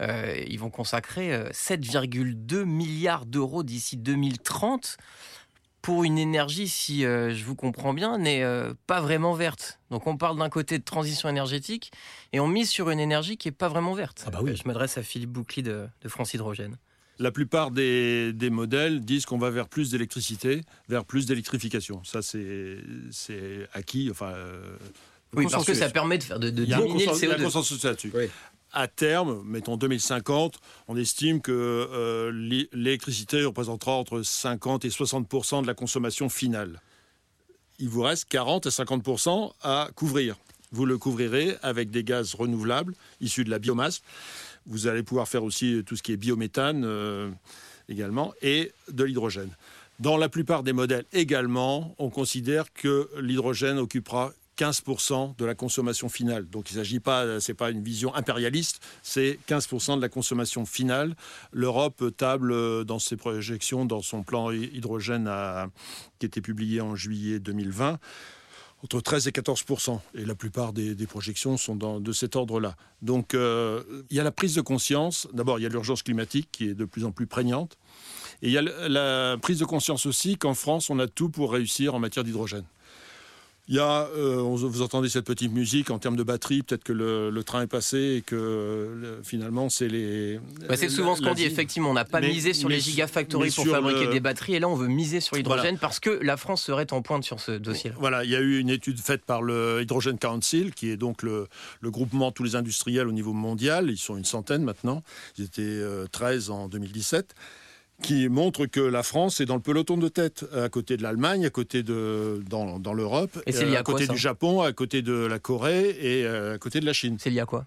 euh, 0.00 0.44
ils 0.46 0.58
vont 0.58 0.70
consacrer 0.70 1.30
7,2 1.50 2.54
euh, 2.54 2.64
milliards 2.64 3.26
d'euros 3.26 3.62
d'ici 3.62 3.96
2030 3.96 4.96
pour 5.82 6.02
une 6.02 6.18
énergie, 6.18 6.66
si 6.66 7.04
euh, 7.04 7.32
je 7.32 7.44
vous 7.44 7.54
comprends 7.54 7.94
bien, 7.94 8.18
n'est 8.18 8.44
pas 8.88 9.00
vraiment 9.00 9.34
verte. 9.34 9.78
Donc 9.90 10.08
on 10.08 10.16
parle 10.16 10.36
d'un 10.36 10.48
côté 10.48 10.78
de 10.78 10.84
transition 10.84 11.28
énergétique 11.28 11.92
et 12.32 12.40
on 12.40 12.48
mise 12.48 12.70
sur 12.70 12.90
une 12.90 12.98
énergie 12.98 13.36
qui 13.36 13.48
n'est 13.48 13.52
pas 13.52 13.68
vraiment 13.68 13.94
verte. 13.94 14.24
Ah 14.26 14.30
bah 14.30 14.40
oui. 14.42 14.56
Je 14.56 14.66
m'adresse 14.66 14.98
à 14.98 15.02
Philippe 15.02 15.30
Boucli 15.30 15.62
de, 15.62 15.88
de 16.02 16.08
France 16.08 16.34
Hydrogène. 16.34 16.76
La 17.18 17.30
plupart 17.30 17.70
des, 17.70 18.34
modèles 18.50 19.00
disent 19.00 19.26
qu'on 19.26 19.38
va 19.38 19.50
vers 19.50 19.68
plus 19.68 19.90
d'électricité, 19.90 20.60
vers 20.88 21.04
plus 21.04 21.26
d'électrification. 21.26 22.02
Ça, 22.04 22.20
c'est 22.22 22.78
acquis. 23.72 24.08
Enfin, 24.10 24.32
euh, 24.34 24.76
oui, 25.34 25.46
parce 25.50 25.64
que 25.64 25.74
ça 25.74 25.88
permet 25.88 26.18
de 26.18 26.22
faire 26.22 26.38
de, 26.38 26.50
diminuer 26.50 27.06
le 27.06 27.12
CO2. 27.12 27.18
Il 27.22 27.28
y 27.28 27.32
a 27.32 27.34
un 27.34 27.42
consensus 27.42 27.84
là-dessus. 27.84 28.12
À 28.72 28.88
terme, 28.88 29.42
mettons 29.46 29.76
2050, 29.76 30.58
on 30.88 30.96
estime 30.96 31.40
que 31.40 31.52
euh, 31.52 32.30
l'électricité 32.72 33.42
représentera 33.44 33.92
entre 33.92 34.22
50 34.22 34.84
et 34.84 34.88
60% 34.88 35.62
de 35.62 35.66
la 35.66 35.74
consommation 35.74 36.28
finale. 36.28 36.80
Il 37.78 37.88
vous 37.88 38.02
reste 38.02 38.26
40 38.28 38.66
à 38.66 38.70
50% 38.70 39.52
à 39.62 39.88
couvrir. 39.94 40.36
Vous 40.72 40.84
le 40.84 40.98
couvrirez 40.98 41.56
avec 41.62 41.90
des 41.90 42.04
gaz 42.04 42.34
renouvelables 42.34 42.94
issus 43.20 43.44
de 43.44 43.50
la 43.50 43.58
biomasse. 43.58 44.02
Vous 44.66 44.86
allez 44.86 45.02
pouvoir 45.02 45.28
faire 45.28 45.44
aussi 45.44 45.82
tout 45.86 45.96
ce 45.96 46.02
qui 46.02 46.12
est 46.12 46.16
biométhane 46.16 46.84
euh, 46.84 47.30
également 47.88 48.32
et 48.42 48.72
de 48.90 49.04
l'hydrogène. 49.04 49.50
Dans 50.00 50.16
la 50.16 50.28
plupart 50.28 50.62
des 50.62 50.72
modèles 50.72 51.04
également, 51.12 51.94
on 51.98 52.10
considère 52.10 52.72
que 52.72 53.08
l'hydrogène 53.20 53.78
occupera 53.78 54.32
15% 54.58 55.36
de 55.36 55.44
la 55.44 55.54
consommation 55.54 56.08
finale. 56.08 56.48
Donc 56.48 56.70
il 56.70 56.74
ne 56.74 56.80
s'agit 56.80 57.00
pas, 57.00 57.40
c'est 57.40 57.54
pas 57.54 57.70
une 57.70 57.82
vision 57.82 58.14
impérialiste, 58.14 58.80
c'est 59.02 59.38
15% 59.48 59.96
de 59.96 60.02
la 60.02 60.08
consommation 60.08 60.64
finale. 60.64 61.14
L'Europe 61.52 62.04
table 62.16 62.52
euh, 62.52 62.84
dans 62.84 62.98
ses 62.98 63.16
projections, 63.16 63.84
dans 63.84 64.02
son 64.02 64.22
plan 64.22 64.50
hydrogène 64.50 65.24
qui 66.18 66.26
a 66.26 66.26
été 66.26 66.40
publié 66.40 66.80
en 66.80 66.96
juillet 66.96 67.38
2020, 67.38 67.98
entre 68.82 69.00
13 69.00 69.28
et 69.28 69.30
14% 69.30 70.00
Et 70.14 70.24
la 70.24 70.34
plupart 70.34 70.72
des, 70.72 70.94
projections 71.06 71.56
sont 71.56 71.76
de 71.76 72.12
cet 72.12 72.36
ordre-là. 72.36 72.76
Donc 73.02 73.34
euh, 73.34 73.82
il 74.10 74.16
y 74.16 74.20
a 74.20 74.24
la 74.24 74.32
prise 74.32 74.54
de 74.54 74.60
conscience. 74.60 75.28
D'abord, 75.32 75.58
il 75.58 75.62
y 75.62 75.66
a 75.66 75.68
l'urgence 75.68 76.02
climatique 76.02 76.48
qui 76.52 76.68
est 76.68 76.74
de 76.74 76.84
plus 76.84 77.04
en 77.04 77.12
plus 77.12 77.26
prégnante. 77.26 77.78
Et 78.42 78.48
il 78.48 78.52
y 78.52 78.58
a 78.58 78.62
la 78.62 79.38
prise 79.38 79.58
de 79.58 79.64
conscience 79.64 80.06
aussi 80.06 80.36
qu'en 80.36 80.54
France, 80.54 80.90
on 80.90 80.98
a 80.98 81.06
tout 81.06 81.30
pour 81.30 81.52
réussir 81.52 81.94
en 81.94 81.98
matière 81.98 82.24
d'hydrogène. 82.24 82.64
Il 83.68 83.74
y 83.74 83.80
a, 83.80 84.06
euh, 84.16 84.36
vous 84.42 84.82
entendez 84.82 85.08
cette 85.08 85.24
petite 85.24 85.50
musique 85.50 85.90
en 85.90 85.98
termes 85.98 86.14
de 86.14 86.22
batterie, 86.22 86.62
peut-être 86.62 86.84
que 86.84 86.92
le, 86.92 87.30
le 87.30 87.42
train 87.42 87.62
est 87.62 87.66
passé 87.66 88.16
et 88.18 88.22
que 88.22 88.36
euh, 88.36 88.94
le- 88.94 89.22
finalement 89.24 89.68
c'est 89.68 89.88
les. 89.88 90.38
Bah, 90.68 90.76
c'est 90.76 90.88
souvent 90.88 91.16
ce 91.16 91.22
qu'on 91.22 91.34
dit, 91.34 91.42
effectivement. 91.42 91.90
On 91.90 91.94
n'a 91.94 92.04
pas 92.04 92.20
Mais- 92.20 92.28
misé 92.28 92.54
sur 92.54 92.68
les 92.68 92.78
gigafactories 92.78 93.50
pour 93.50 93.66
fabriquer 93.66 94.04
le- 94.06 94.12
des 94.12 94.20
batteries, 94.20 94.54
et 94.54 94.60
là 94.60 94.68
on 94.68 94.76
veut 94.76 94.86
miser 94.86 95.20
sur 95.20 95.34
l'hydrogène 95.34 95.62
Voilà. 95.64 95.78
parce 95.80 95.98
que 95.98 96.10
la 96.22 96.36
France 96.36 96.62
serait 96.62 96.92
en 96.92 97.02
pointe 97.02 97.24
sur 97.24 97.40
ce 97.40 97.52
dossier-là. 97.52 97.96
Voilà, 97.98 98.22
il 98.22 98.30
y 98.30 98.36
a 98.36 98.40
eu 98.40 98.60
une 98.60 98.70
étude 98.70 99.00
faite 99.00 99.24
par 99.24 99.42
le 99.42 99.80
Hydrogen 99.82 100.16
Council, 100.16 100.72
qui 100.72 100.88
est 100.90 100.96
donc 100.96 101.24
le, 101.24 101.48
le 101.80 101.90
groupement 101.90 102.28
de 102.28 102.34
tous 102.34 102.44
les 102.44 102.54
industriels 102.54 103.08
au 103.08 103.12
niveau 103.12 103.32
mondial. 103.32 103.90
Ils 103.90 103.98
sont 103.98 104.16
une 104.16 104.24
centaine 104.24 104.62
maintenant. 104.62 105.02
Ils 105.38 105.44
étaient 105.44 105.62
euh, 105.62 106.06
13 106.12 106.50
en 106.50 106.68
2017 106.68 107.34
qui 108.02 108.28
montre 108.28 108.66
que 108.66 108.80
la 108.80 109.02
France 109.02 109.40
est 109.40 109.46
dans 109.46 109.56
le 109.56 109.62
peloton 109.62 109.96
de 109.96 110.08
tête, 110.08 110.44
à 110.54 110.68
côté 110.68 110.96
de 110.96 111.02
l'Allemagne, 111.02 111.46
à 111.46 111.50
côté 111.50 111.82
de 111.82 112.42
dans, 112.48 112.78
dans 112.78 112.92
l'Europe, 112.92 113.40
lié 113.46 113.76
à 113.76 113.80
à 113.80 113.82
côté 113.82 114.06
ça 114.06 114.12
du 114.12 114.18
Japon, 114.18 114.60
à 114.60 114.72
côté 114.72 115.02
de 115.02 115.14
la 115.14 115.38
Corée 115.38 115.90
et 116.00 116.24
euh, 116.24 116.54
à 116.54 116.58
côté 116.58 116.80
de 116.80 116.86
la 116.86 116.92
Chine. 116.92 117.16
C'est 117.18 117.30
lié 117.30 117.40
à 117.40 117.46
quoi? 117.46 117.66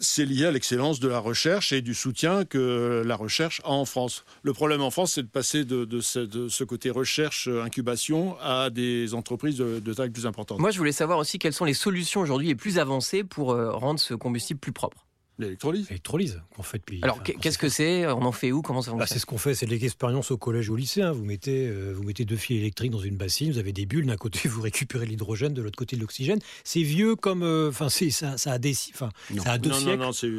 C'est 0.00 0.24
lié 0.24 0.46
à 0.46 0.52
l'excellence 0.52 1.00
de 1.00 1.08
la 1.08 1.18
recherche 1.18 1.72
et 1.72 1.82
du 1.82 1.92
soutien 1.92 2.44
que 2.44 3.02
la 3.04 3.16
recherche 3.16 3.60
a 3.64 3.70
en 3.70 3.84
France. 3.84 4.24
Le 4.44 4.52
problème 4.52 4.80
en 4.80 4.90
France, 4.90 5.14
c'est 5.14 5.22
de 5.24 5.28
passer 5.28 5.64
de, 5.64 5.84
de 5.84 6.00
ce, 6.00 6.20
de 6.20 6.48
ce 6.48 6.62
côté 6.62 6.88
recherche, 6.90 7.48
euh, 7.48 7.64
incubation, 7.64 8.36
à 8.40 8.70
des 8.70 9.12
entreprises 9.14 9.56
de, 9.56 9.80
de 9.80 9.92
taille 9.92 10.10
plus 10.10 10.24
importante. 10.24 10.60
Moi, 10.60 10.70
je 10.70 10.78
voulais 10.78 10.92
savoir 10.92 11.18
aussi 11.18 11.40
quelles 11.40 11.52
sont 11.52 11.64
les 11.64 11.74
solutions 11.74 12.20
aujourd'hui 12.20 12.46
les 12.46 12.54
plus 12.54 12.78
avancées 12.78 13.24
pour 13.24 13.50
euh, 13.50 13.72
rendre 13.72 13.98
ce 13.98 14.14
combustible 14.14 14.60
plus 14.60 14.72
propre. 14.72 15.04
L'électrolyse. 15.38 15.86
Électrolyse 15.90 16.42
qu'on 16.54 16.62
fait 16.62 16.78
depuis. 16.78 17.00
Alors, 17.02 17.20
enfin, 17.22 17.32
qu'est-ce 17.40 17.58
que 17.58 17.68
c'est 17.68 18.06
On 18.06 18.22
en 18.22 18.32
fait 18.32 18.50
où 18.52 18.60
Comment 18.62 18.82
ça 18.82 18.90
Bah, 18.90 18.98
fonctionne 18.98 19.14
c'est 19.16 19.20
ce 19.20 19.26
qu'on 19.26 19.38
fait, 19.38 19.54
c'est 19.54 19.66
de 19.66 19.70
l'expérience 19.70 20.30
au 20.30 20.36
collège 20.36 20.68
ou 20.68 20.74
au 20.74 20.76
lycée. 20.76 21.02
hein. 21.02 21.12
Vous, 21.12 21.24
mettez, 21.24 21.68
euh, 21.68 21.92
vous 21.94 22.02
mettez 22.02 22.24
deux 22.24 22.36
fils 22.36 22.58
électriques 22.58 22.90
dans 22.90 22.98
une 22.98 23.16
bassine, 23.16 23.52
vous 23.52 23.58
avez 23.58 23.72
des 23.72 23.86
bulles, 23.86 24.06
d'un 24.06 24.16
côté 24.16 24.40
vous 24.48 24.60
récupérez 24.62 25.06
l'hydrogène, 25.06 25.54
de 25.54 25.62
l'autre 25.62 25.76
côté 25.78 25.96
de 25.96 26.00
l'oxygène. 26.00 26.40
C'est 26.64 26.82
vieux 26.82 27.14
comme. 27.16 27.42
euh, 27.42 27.68
Enfin, 27.70 27.88
c'est 27.88 28.10
ça, 28.10 28.36
ça 28.38 28.52
a 28.52 28.58
des. 28.58 28.72
Enfin, 28.94 29.10
Non. 29.32 29.42
ça 29.44 29.52
a 29.52 29.58
deux 29.58 29.70
non, 29.70 29.76
non, 29.76 29.82
siècles. 29.82 30.02
non, 30.02 30.12
c'est. 30.12 30.30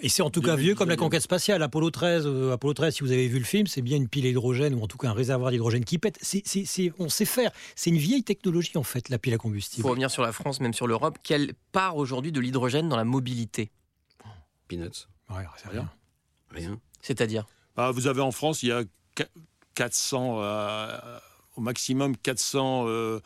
Et 0.00 0.08
c'est 0.08 0.22
en 0.22 0.30
tout 0.30 0.40
cas 0.42 0.54
vieux 0.54 0.76
comme 0.76 0.90
la 0.90 0.94
conquête 0.96 1.22
spatiale. 1.22 1.60
Apollo 1.60 1.90
13, 1.90 2.22
euh, 2.26 2.52
Apollo 2.52 2.74
13, 2.74 2.94
si 2.94 3.00
vous 3.02 3.10
avez 3.10 3.26
vu 3.26 3.40
le 3.40 3.44
film, 3.44 3.66
c'est 3.66 3.82
bien 3.82 3.96
une 3.96 4.06
pile 4.06 4.26
à 4.26 4.28
hydrogène 4.28 4.74
ou 4.74 4.80
en 4.80 4.86
tout 4.86 4.96
cas 4.96 5.08
un 5.08 5.12
réservoir 5.12 5.50
d'hydrogène 5.50 5.84
qui 5.84 5.98
pète. 5.98 6.16
C'est, 6.22 6.42
c'est- 6.46 6.64
c'est- 6.64 6.92
on 7.00 7.08
sait 7.08 7.24
faire. 7.24 7.50
C'est 7.74 7.90
une 7.90 7.96
vieille 7.96 8.22
technologie 8.22 8.76
en 8.78 8.84
fait, 8.84 9.08
la 9.08 9.18
pile 9.18 9.34
à 9.34 9.38
combustible. 9.38 9.82
Pour 9.82 9.90
revenir 9.90 10.12
sur 10.12 10.22
la 10.22 10.30
France, 10.30 10.60
même 10.60 10.72
sur 10.72 10.86
l'Europe, 10.86 11.18
quelle 11.24 11.52
part 11.72 11.96
aujourd'hui 11.96 12.30
de 12.30 12.38
l'hydrogène 12.38 12.88
dans 12.88 12.96
la 12.96 13.02
mobilité? 13.04 13.72
Peanuts, 14.68 15.06
Ouais, 15.30 15.44
c'est 15.56 15.68
rien. 15.68 15.90
rien. 16.50 16.78
C'est-à-dire 17.02 17.46
Bah, 17.76 17.90
vous 17.90 18.06
avez 18.06 18.20
en 18.20 18.30
France, 18.32 18.62
il 18.62 18.68
y 18.68 18.72
a 18.72 18.84
qu- 19.14 19.24
400, 19.74 20.38
euh, 20.42 20.98
au 21.56 21.60
maximum 21.60 22.16
400 22.16 22.84
euh, 22.88 23.20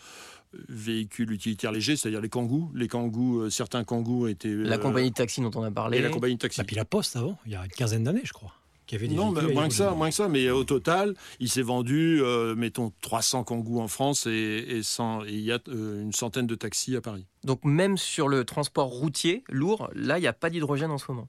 véhicules 0.68 1.30
utilitaires 1.32 1.72
légers, 1.72 1.96
c'est-à-dire 1.96 2.20
les 2.20 2.28
kangous. 2.28 2.70
Les 2.74 2.88
kangous, 2.88 3.40
euh, 3.40 3.50
certains 3.50 3.84
kangous 3.84 4.26
étaient. 4.28 4.48
La 4.54 4.76
euh, 4.76 4.78
compagnie 4.78 5.10
de 5.10 5.14
taxi 5.14 5.40
dont 5.40 5.50
on 5.54 5.62
a 5.62 5.70
parlé. 5.70 5.98
Et 5.98 6.02
la 6.02 6.10
compagnie 6.10 6.34
de 6.34 6.40
taxi. 6.40 6.58
La 6.60 6.64
pile 6.64 6.78
à 6.78 6.84
poste 6.84 7.16
avant, 7.16 7.38
il 7.46 7.52
y 7.52 7.56
a 7.56 7.64
une 7.64 7.70
quinzaine 7.70 8.04
d'années, 8.04 8.20
je 8.24 8.32
crois. 8.32 8.52
Qui 8.92 8.96
avait 8.96 9.08
des 9.08 9.14
Non, 9.14 9.34
à 9.34 9.40
moins 9.48 9.68
que 9.68 9.74
ça, 9.74 9.92
moins 9.92 10.10
que 10.10 10.14
ça. 10.14 10.28
Mais 10.28 10.50
au 10.50 10.64
total, 10.64 11.14
il 11.40 11.48
s'est 11.48 11.62
vendu, 11.62 12.20
euh, 12.20 12.54
mettons, 12.54 12.92
300 13.00 13.42
kangous 13.42 13.80
en 13.80 13.88
France 13.88 14.26
et, 14.26 14.66
et, 14.68 14.82
100 14.82 15.24
et 15.24 15.28
il 15.30 15.40
y 15.40 15.50
a 15.50 15.58
euh, 15.68 16.02
une 16.02 16.12
centaine 16.12 16.46
de 16.46 16.54
taxis 16.54 16.94
à 16.94 17.00
Paris. 17.00 17.24
Donc 17.42 17.64
même 17.64 17.96
sur 17.96 18.28
le 18.28 18.44
transport 18.44 18.88
routier 18.88 19.44
lourd, 19.48 19.88
là, 19.94 20.18
il 20.18 20.20
n'y 20.20 20.26
a 20.26 20.34
pas 20.34 20.50
d'hydrogène 20.50 20.90
en 20.90 20.98
ce 20.98 21.10
moment. 21.10 21.26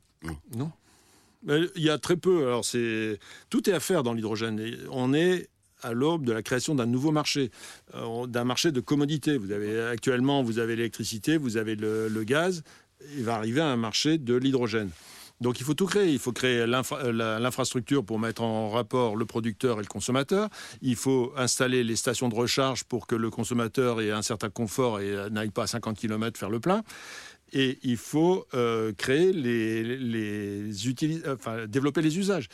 Non. 0.54 0.74
Mais 1.44 1.62
il 1.78 1.84
y 1.84 1.90
a 1.90 1.98
très 1.98 2.18
peu. 2.18 2.48
Alors, 2.48 2.66
c'est 2.66 3.18
tout 3.50 3.70
est 3.70 3.74
à 3.74 3.80
faire 3.80 4.04
dans 4.04 4.12
l'hydrogène. 4.12 4.60
Et 4.60 4.76
On 4.92 5.14
est 5.14 5.48
à 5.84 5.94
l'aube 5.94 6.26
de 6.26 6.34
la 6.34 6.44
création 6.44 6.76
d'un 6.76 6.86
nouveau 6.86 7.12
marché, 7.12 7.50
euh, 7.96 8.28
d'un 8.28 8.44
marché 8.44 8.74
de 8.74 8.82
commodité. 8.82 9.38
Vous 9.38 9.54
avez 9.54 9.80
actuellement, 9.84 10.44
vous 10.44 10.60
avez 10.60 10.76
l'électricité, 10.76 11.38
vous 11.38 11.56
avez 11.56 11.78
le, 11.78 12.10
le 12.10 12.24
gaz. 12.26 12.62
Il 13.16 13.24
va 13.24 13.36
arriver 13.36 13.62
un 13.62 13.78
marché 13.78 14.18
de 14.18 14.36
l'hydrogène. 14.36 14.90
Donc 15.44 15.60
il 15.60 15.66
faut 15.66 15.74
tout 15.74 15.86
créer. 15.86 16.12
Il 16.12 16.20
faut 16.20 16.32
créer 16.32 16.60
euh, 16.62 17.40
l'infrastructure 17.40 18.04
pour 18.04 18.18
mettre 18.18 18.42
en 18.42 18.70
rapport 18.70 19.16
le 19.16 19.26
producteur 19.26 19.80
et 19.80 19.82
le 19.82 19.88
consommateur. 19.88 20.50
Il 20.82 20.96
faut 20.96 21.34
installer 21.36 21.84
les 21.84 21.98
stations 21.98 22.30
de 22.30 22.36
recharge 22.36 22.86
pour 22.86 23.06
que 23.06 23.16
le 23.16 23.30
consommateur 23.30 24.02
ait 24.02 24.12
un 24.12 24.22
certain 24.22 24.50
confort 24.50 25.02
et 25.02 25.12
euh, 25.12 25.30
n'aille 25.30 25.52
pas 25.52 25.64
à 25.64 25.68
50 25.68 25.98
km 25.98 26.40
faire 26.40 26.50
le 26.50 26.62
plein. 26.62 26.82
Et 27.52 27.78
il 27.84 27.98
faut 27.98 28.48
euh, 28.56 28.94
créer 28.94 29.32
les, 29.32 30.72
développer 31.68 32.02
les 32.02 32.18
usages. 32.18 32.48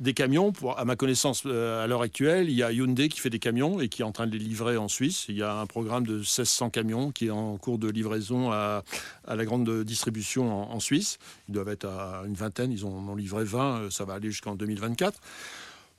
Des 0.00 0.12
camions, 0.12 0.52
à 0.76 0.84
ma 0.84 0.96
connaissance, 0.96 1.44
euh, 1.46 1.84
à 1.84 1.86
l'heure 1.86 2.02
actuelle, 2.02 2.50
il 2.50 2.56
y 2.56 2.64
a 2.64 2.72
Hyundai 2.72 3.08
qui 3.08 3.20
fait 3.20 3.30
des 3.30 3.38
camions 3.38 3.80
et 3.80 3.88
qui 3.88 4.02
est 4.02 4.04
en 4.04 4.10
train 4.10 4.26
de 4.26 4.32
les 4.32 4.40
livrer 4.40 4.76
en 4.76 4.88
Suisse. 4.88 5.26
Il 5.28 5.36
y 5.36 5.42
a 5.44 5.54
un 5.54 5.66
programme 5.66 6.04
de 6.04 6.14
1600 6.14 6.70
camions 6.70 7.12
qui 7.12 7.26
est 7.26 7.30
en 7.30 7.56
cours 7.58 7.78
de 7.78 7.88
livraison 7.88 8.50
à, 8.50 8.82
la 9.28 9.44
grande 9.44 9.84
distribution 9.84 10.72
en, 10.72 10.80
Suisse. 10.80 11.18
Ils 11.48 11.54
doivent 11.54 11.68
être 11.68 11.86
à 11.86 12.24
une 12.26 12.34
vingtaine, 12.34 12.72
ils 12.72 12.84
en 12.84 12.88
ont 12.88 13.14
livré 13.14 13.44
20, 13.44 13.78
euh, 13.78 13.90
ça 13.90 14.04
va 14.04 14.14
aller 14.14 14.32
jusqu'en 14.32 14.56
2024. 14.56 15.16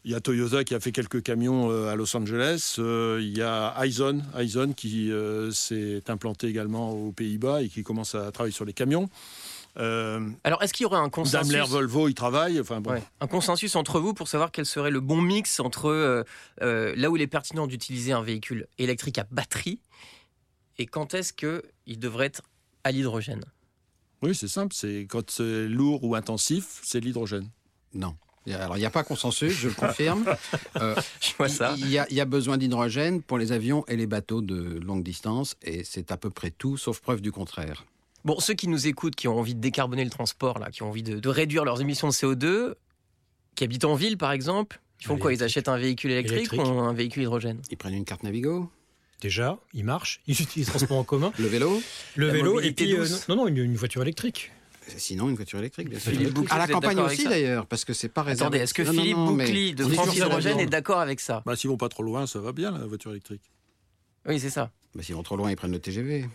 Il 0.04 0.12
y 0.12 0.16
a 0.16 0.20
Toyota 0.20 0.66
qui 0.66 0.76
a 0.76 0.82
fait 0.82 0.92
quelques 0.92 1.24
camions 1.24 1.72
euh, 1.72 1.88
à 1.88 1.96
Los 1.96 2.18
Angeles. 2.18 2.76
Il 2.78 3.38
y 3.38 3.42
a 3.42 3.74
Aizen 3.82 4.74
qui 4.76 5.10
s'est 5.54 6.04
implanté 6.10 6.48
également 6.48 6.92
aux 6.92 7.14
Pays-Bas 7.14 7.62
et 7.62 7.70
qui 7.70 7.84
commence 7.84 8.14
à 8.14 8.30
travailler 8.34 8.54
sur 8.54 8.66
les 8.66 8.74
camions. 8.74 9.10
Euh, 9.78 10.30
Alors, 10.44 10.64
est-ce 10.64 10.74
qu'il 10.74 10.84
y 10.84 10.88
aurait 10.88 11.00
un 11.00 11.10
consensus 11.10 11.50
Daimler, 11.50 11.66
Volvo, 11.68 12.08
ils 12.08 12.14
travaillent. 12.14 12.60
Enfin, 12.60 12.82
bon. 12.82 12.92
Ouais. 12.92 13.04
Un 13.20 13.28
consensus 13.28 13.76
entre 13.76 14.00
vous 14.00 14.14
pour 14.14 14.28
savoir 14.28 14.52
quel 14.52 14.66
serait 14.66 14.92
le 14.92 15.02
bon 15.02 15.22
mix 15.22 15.60
entre 15.60 15.90
euh, 15.90 16.24
euh, 16.62 16.94
là 16.96 17.10
où 17.10 17.18
il 17.18 17.22
est 17.22 17.28
pertinent 17.28 17.68
d'utiliser 17.68 18.12
un 18.14 18.22
véhicule 18.22 18.68
électrique 18.78 19.18
à 19.18 19.26
batterie 19.32 19.80
et 20.78 20.86
quand 20.86 21.14
est-ce 21.14 21.34
qu'il 21.34 22.00
devrait 22.00 22.28
être 22.28 22.42
à 22.84 22.92
l'hydrogène? 22.92 23.44
Oui, 24.22 24.36
c'est 24.36 24.48
simple. 24.48 24.74
C'est 24.76 25.08
quand 25.10 25.30
c'est 25.30 25.68
lourd 25.68 26.04
ou 26.04 26.16
intensif, 26.16 26.80
c'est 26.84 27.00
l'hydrogène. 27.00 27.50
Non. 27.94 28.16
Alors, 28.48 28.78
il 28.78 28.82
n'y 28.82 28.86
a 28.86 28.92
pas 28.92 29.04
consensus, 29.04 29.54
je 29.54 29.70
le 29.70 29.74
confirme. 29.74 30.26
Euh, 30.82 30.94
Je 31.22 31.32
vois 31.38 31.48
ça. 31.48 31.74
Il 31.78 31.90
y, 31.90 31.98
a, 31.98 32.06
il 32.10 32.16
y 32.18 32.22
a 32.22 32.26
besoin 32.26 32.58
d'hydrogène 32.58 33.22
pour 33.22 33.38
les 33.38 33.54
avions 33.54 33.86
et 33.88 33.96
les 33.96 34.08
bateaux 34.08 34.42
de 34.42 34.78
longue 34.84 35.04
distance, 35.04 35.56
et 35.62 35.86
c'est 35.86 36.12
à 36.12 36.18
peu 36.18 36.30
près 36.30 36.52
tout, 36.52 36.76
sauf 36.76 37.00
preuve 37.00 37.22
du 37.22 37.32
contraire. 37.32 37.86
Bon, 38.26 38.40
ceux 38.40 38.56
qui 38.56 38.68
nous 38.68 38.88
écoutent, 38.88 39.16
qui 39.16 39.28
ont 39.28 39.38
envie 39.38 39.56
de 39.56 39.62
décarboner 39.62 40.04
le 40.04 40.10
transport, 40.10 40.60
là, 40.60 40.72
qui 40.72 40.82
ont 40.84 40.90
envie 40.90 41.04
de, 41.04 41.20
de 41.20 41.30
réduire 41.30 41.64
leurs 41.64 41.80
émissions 41.80 42.08
de 42.08 42.14
CO2, 42.14 42.74
qui 43.56 43.64
habitent 43.64 43.86
en 43.86 43.96
ville 43.96 44.18
par 44.18 44.32
exemple, 44.32 44.82
ils 45.00 45.06
font 45.06 45.18
quoi? 45.18 45.32
Ils 45.34 45.44
achètent 45.44 45.70
un 45.70 45.78
véhicule 45.78 46.12
électrique, 46.12 46.52
Électrique. 46.52 46.62
ou 46.62 46.80
un 46.80 46.94
véhicule 46.94 47.22
hydrogène? 47.24 47.62
Ils 47.70 47.78
prennent 47.78 47.94
une 47.94 48.06
carte 48.06 48.24
Navigo, 48.24 48.70
Déjà, 49.22 49.58
il 49.74 49.86
marche, 49.86 50.22
il 50.28 50.40
utilise 50.42 50.68
le 50.68 50.72
transport 50.74 50.98
en 50.98 51.04
commun, 51.06 51.32
le 51.40 51.48
vélo, 51.48 51.82
le 52.16 52.28
La 52.28 52.34
vélo, 52.34 52.60
et 52.60 52.72
puis 52.74 52.94
euh, 52.94 53.06
non, 53.30 53.38
non, 53.38 53.48
une, 53.48 53.58
une 53.58 53.76
voiture 53.76 54.02
électrique. 54.02 54.52
sinon 54.98 55.30
une 55.30 55.36
voiture 55.36 55.60
électrique, 55.60 55.90
bien 55.90 56.00
sûr. 56.00 56.12
Philippe 56.12 56.34
Bouclé, 56.34 56.52
à 56.52 56.58
la 56.58 56.68
campagne 56.68 57.00
aussi 57.00 57.24
d'ailleurs, 57.24 57.66
parce 57.66 57.86
que 57.86 57.94
c'est 57.94 58.10
pas 58.10 58.24
réservé. 58.24 58.58
Attendez, 58.58 58.64
est-ce 58.64 58.74
que 58.74 58.84
Non, 58.84 58.92
Philippe 58.92 59.18
non, 59.18 59.26
Boucli 59.34 59.74
de 59.74 59.84
France 59.86 60.16
Hydrogène 60.16 60.60
est 60.60 60.66
d'accord 60.66 61.00
avec 61.00 61.20
ça? 61.22 61.44
Bah, 61.46 61.56
S'ils 61.56 61.70
vont 61.70 61.78
pas 61.78 61.90
trop 61.90 62.04
loin, 62.04 62.28
ça 62.28 62.40
va 62.40 62.52
bien, 62.52 62.72
la 62.72 62.86
voiture 62.86 63.12
électrique. 63.12 63.42
Oui, 64.28 64.40
c'est 64.40 64.50
ça. 64.50 64.70
Bah, 64.94 65.02
S'ils 65.02 65.16
vont 65.16 65.24
trop 65.24 65.38
loin, 65.38 65.50
ils 65.50 65.56
prennent 65.56 65.72
le 65.72 65.80
TGV. 65.80 66.26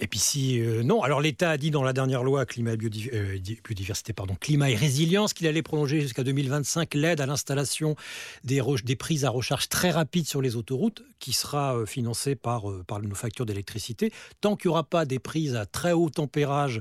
Et 0.00 0.08
puis 0.08 0.18
si 0.18 0.60
euh, 0.60 0.82
non, 0.82 1.02
alors 1.02 1.20
l'État 1.20 1.50
a 1.50 1.56
dit 1.56 1.70
dans 1.70 1.84
la 1.84 1.92
dernière 1.92 2.24
loi 2.24 2.44
climat 2.46 2.72
et 2.72 2.78
euh, 3.12 3.38
di- 3.38 3.60
biodiversité, 3.64 4.12
pardon, 4.12 4.34
climat 4.40 4.68
et 4.70 4.74
résilience 4.74 5.32
qu'il 5.32 5.46
allait 5.46 5.62
prolonger 5.62 6.00
jusqu'à 6.00 6.24
2025 6.24 6.94
l'aide 6.94 7.20
à 7.20 7.26
l'installation 7.26 7.94
des, 8.42 8.60
prises 8.96 9.24
à 9.24 9.30
recharge 9.30 9.68
très 9.68 9.92
rapides 9.92 10.26
sur 10.26 10.42
les 10.42 10.56
autoroutes, 10.56 11.04
qui 11.20 11.32
sera 11.32 11.76
euh, 11.76 11.86
financée 11.86 12.34
par, 12.34 12.64
par 12.88 13.00
nos 13.02 13.14
factures 13.14 13.46
d'électricité. 13.46 14.12
Tant 14.40 14.56
qu'il 14.56 14.68
n'y 14.68 14.72
aura 14.72 14.82
pas 14.82 15.04
des 15.04 15.20
prises 15.20 15.54
à 15.54 15.64
très 15.64 15.92
haut 15.92 16.10
tempérage 16.10 16.80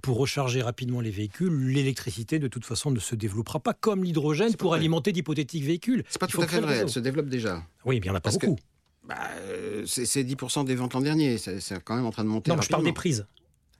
pour 0.00 0.16
recharger 0.16 0.62
rapidement 0.62 1.02
les 1.02 1.10
véhicules, 1.10 1.52
l'électricité 1.68 2.38
de 2.38 2.48
toute 2.48 2.64
façon 2.64 2.90
ne 2.90 2.98
se 3.00 3.14
développera 3.14 3.60
pas 3.60 3.74
comme 3.74 4.04
l'hydrogène 4.04 4.56
pour 4.56 4.70
vrai. 4.70 4.78
alimenter 4.78 5.12
d'hypothétiques 5.12 5.64
véhicules. 5.64 6.02
C'est 6.08 6.18
pas 6.18 6.26
Il 6.26 6.32
tout 6.32 6.40
à 6.42 6.46
fait 6.46 6.60
vrai, 6.60 6.78
elle 6.78 6.88
se 6.88 7.00
développe 7.00 7.28
déjà. 7.28 7.62
Oui, 7.84 7.96
mais 7.96 7.96
il 7.96 8.02
n'y 8.04 8.10
en 8.10 8.14
a 8.14 8.20
pas 8.20 8.30
Parce 8.30 8.38
que- 8.38 8.46
beaucoup. 8.46 8.60
Bah, 9.08 9.16
euh, 9.40 9.84
c'est 9.86 10.04
c'est 10.04 10.22
10% 10.22 10.64
des 10.66 10.74
ventes 10.74 10.92
l'an 10.94 11.00
dernier, 11.00 11.38
c'est 11.38 11.82
quand 11.82 11.96
même 11.96 12.04
en 12.06 12.10
train 12.10 12.24
de 12.24 12.28
monter 12.28 12.50
Non, 12.50 12.60
je 12.60 12.68
parle 12.68 12.84
des 12.84 12.92
prises. 12.92 13.26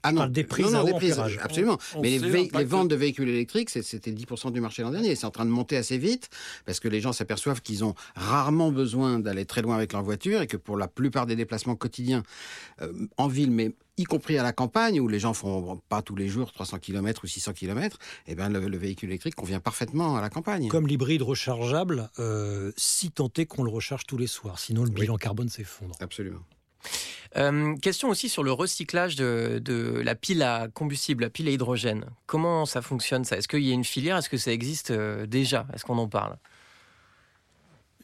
Ah 0.03 0.13
non, 0.13 0.27
des 0.27 0.45
prises 0.45 0.67
non, 0.73 0.79
non, 0.79 0.85
des 0.85 0.93
prises, 0.95 1.19
absolument. 1.43 1.77
On 1.95 2.03
Mais 2.03 2.19
les, 2.19 2.65
ventes 2.65 2.89
de 2.89 2.95
véhicules 2.95 3.29
électriques, 3.29 3.69
c'est- 3.69 3.83
c'était 3.83 4.13
10% 4.13 4.53
du 4.53 4.61
marché 4.61 4.83
l'an 4.83 4.93
dernier. 4.93 5.17
C'est 5.17 5.27
en 5.27 5.33
train 5.33 5.45
de 5.45 5.51
monter 5.51 5.77
assez 5.77 5.99
vite 5.99 6.31
parce 6.65 6.79
que 6.79 6.87
les 6.87 7.01
gens 7.01 7.13
s'aperçoivent 7.13 7.61
qu'ils 7.63 7.85
ont 7.85 7.95
rarement 8.15 8.71
besoin 8.71 9.19
d'aller 9.19 9.45
très 9.45 9.61
loin 9.61 9.75
avec 9.75 9.93
leur 9.93 10.03
voiture 10.05 10.41
et 10.41 10.47
que 10.47 10.57
pour 10.57 10.77
la 10.77 10.87
plupart 10.87 11.27
des 11.27 11.35
déplacements 11.35 11.75
quotidiens 11.75 12.23
euh, 12.81 12.93
en 13.17 13.27
ville, 13.27 13.51
mais 13.51 13.73
y 13.99 14.05
compris 14.05 14.39
à 14.39 14.43
la 14.43 14.53
campagne 14.53 15.01
où 15.01 15.09
les 15.09 15.19
gens 15.19 15.35
font 15.35 15.81
pas 15.89 16.01
tous 16.03 16.17
les 16.17 16.29
jours 16.29 16.53
300 16.53 16.79
km 16.79 17.25
ou 17.25 17.27
600 17.27 17.53
km, 17.53 17.99
eh 18.27 18.35
ben 18.35 18.49
le, 18.49 18.61
le 18.69 18.79
véhicule 18.79 19.11
électrique 19.11 19.35
convient 19.35 19.61
parfaitement 19.61 20.17
à 20.17 20.21
la 20.21 20.31
campagne. 20.31 20.69
Comme 20.69 20.87
l'hybride 20.87 21.23
rechargeable, 21.23 22.09
euh, 22.19 22.73
si 22.77 23.11
tant 23.11 23.31
est 23.37 23.47
qu'on 23.47 23.65
le 23.65 23.71
recharge 23.71 24.05
tous 24.07 24.17
les 24.19 24.27
soirs. 24.27 24.59
Sinon, 24.59 24.85
le 24.85 24.91
Oui. 24.91 25.01
bilan 25.03 25.17
carbone 25.17 25.49
s'effondre. 25.49 25.95
Absolument. 26.01 26.41
Euh, 27.37 27.77
question 27.77 28.09
aussi 28.09 28.29
sur 28.31 28.43
le 28.43 28.53
recyclage 28.53 29.17
de, 29.17 29.61
de 29.63 30.01
la 30.03 30.15
pile 30.15 30.43
à 30.43 30.69
combustible, 30.73 31.25
la 31.25 31.31
pile 31.31 31.49
à 31.49 31.51
hydrogène. 31.51 32.07
Comment 32.27 32.65
ça 32.65 32.81
fonctionne 32.81 33.25
ça? 33.25 33.37
Est-ce 33.37 33.49
qu'il 33.49 33.63
y 33.65 33.71
a 33.71 33.75
une 33.75 33.85
filière? 33.85 34.17
Est-ce 34.17 34.31
que 34.31 34.39
ça 34.39 34.53
existe 34.53 34.93
euh, 34.93 35.27
déjà? 35.27 35.67
Est-ce 35.75 35.85
qu'on 35.85 35.99
en 35.99 36.09
parle? 36.09 36.39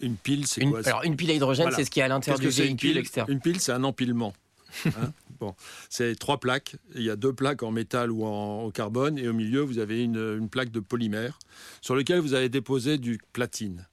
Une 0.00 0.16
pile, 0.16 0.46
c'est 0.46 0.62
quoi? 0.66 0.80
Alors 0.86 1.04
une 1.04 1.16
pile 1.16 1.30
à 1.30 1.34
hydrogène, 1.34 1.64
Voilà. 1.66 1.76
c'est 1.76 1.84
ce 1.84 1.90
qui 1.90 2.00
est 2.00 2.02
à 2.02 2.08
l'intérieur 2.08 2.38
du 2.40 2.50
c'est 2.52 2.62
une 2.62 2.76
véhicule, 2.76 2.90
pile? 2.90 2.98
etc. 2.98 3.22
Une 3.28 3.40
pile, 3.40 3.60
c'est 3.60 3.72
un 3.72 3.84
empilement. 3.84 4.34
Hein 4.86 5.12
bon, 5.40 5.54
c'est 5.88 6.18
trois 6.18 6.38
plaques. 6.38 6.76
Il 6.94 7.02
y 7.02 7.10
a 7.10 7.16
deux 7.16 7.32
plaques 7.32 7.62
en 7.62 7.70
métal 7.70 8.10
ou 8.10 8.24
en, 8.24 8.70
carbone, 8.70 9.18
et 9.18 9.28
au 9.28 9.32
milieu, 9.32 9.60
vous 9.60 9.78
avez 9.78 10.02
une, 10.02 10.38
une 10.38 10.48
plaque 10.48 10.70
de 10.70 10.80
polymère 10.80 11.38
sur 11.80 11.96
laquelle 11.96 12.20
vous 12.20 12.34
avez 12.34 12.48
déposé 12.48 12.98
du 12.98 13.18
platine. 13.32 13.86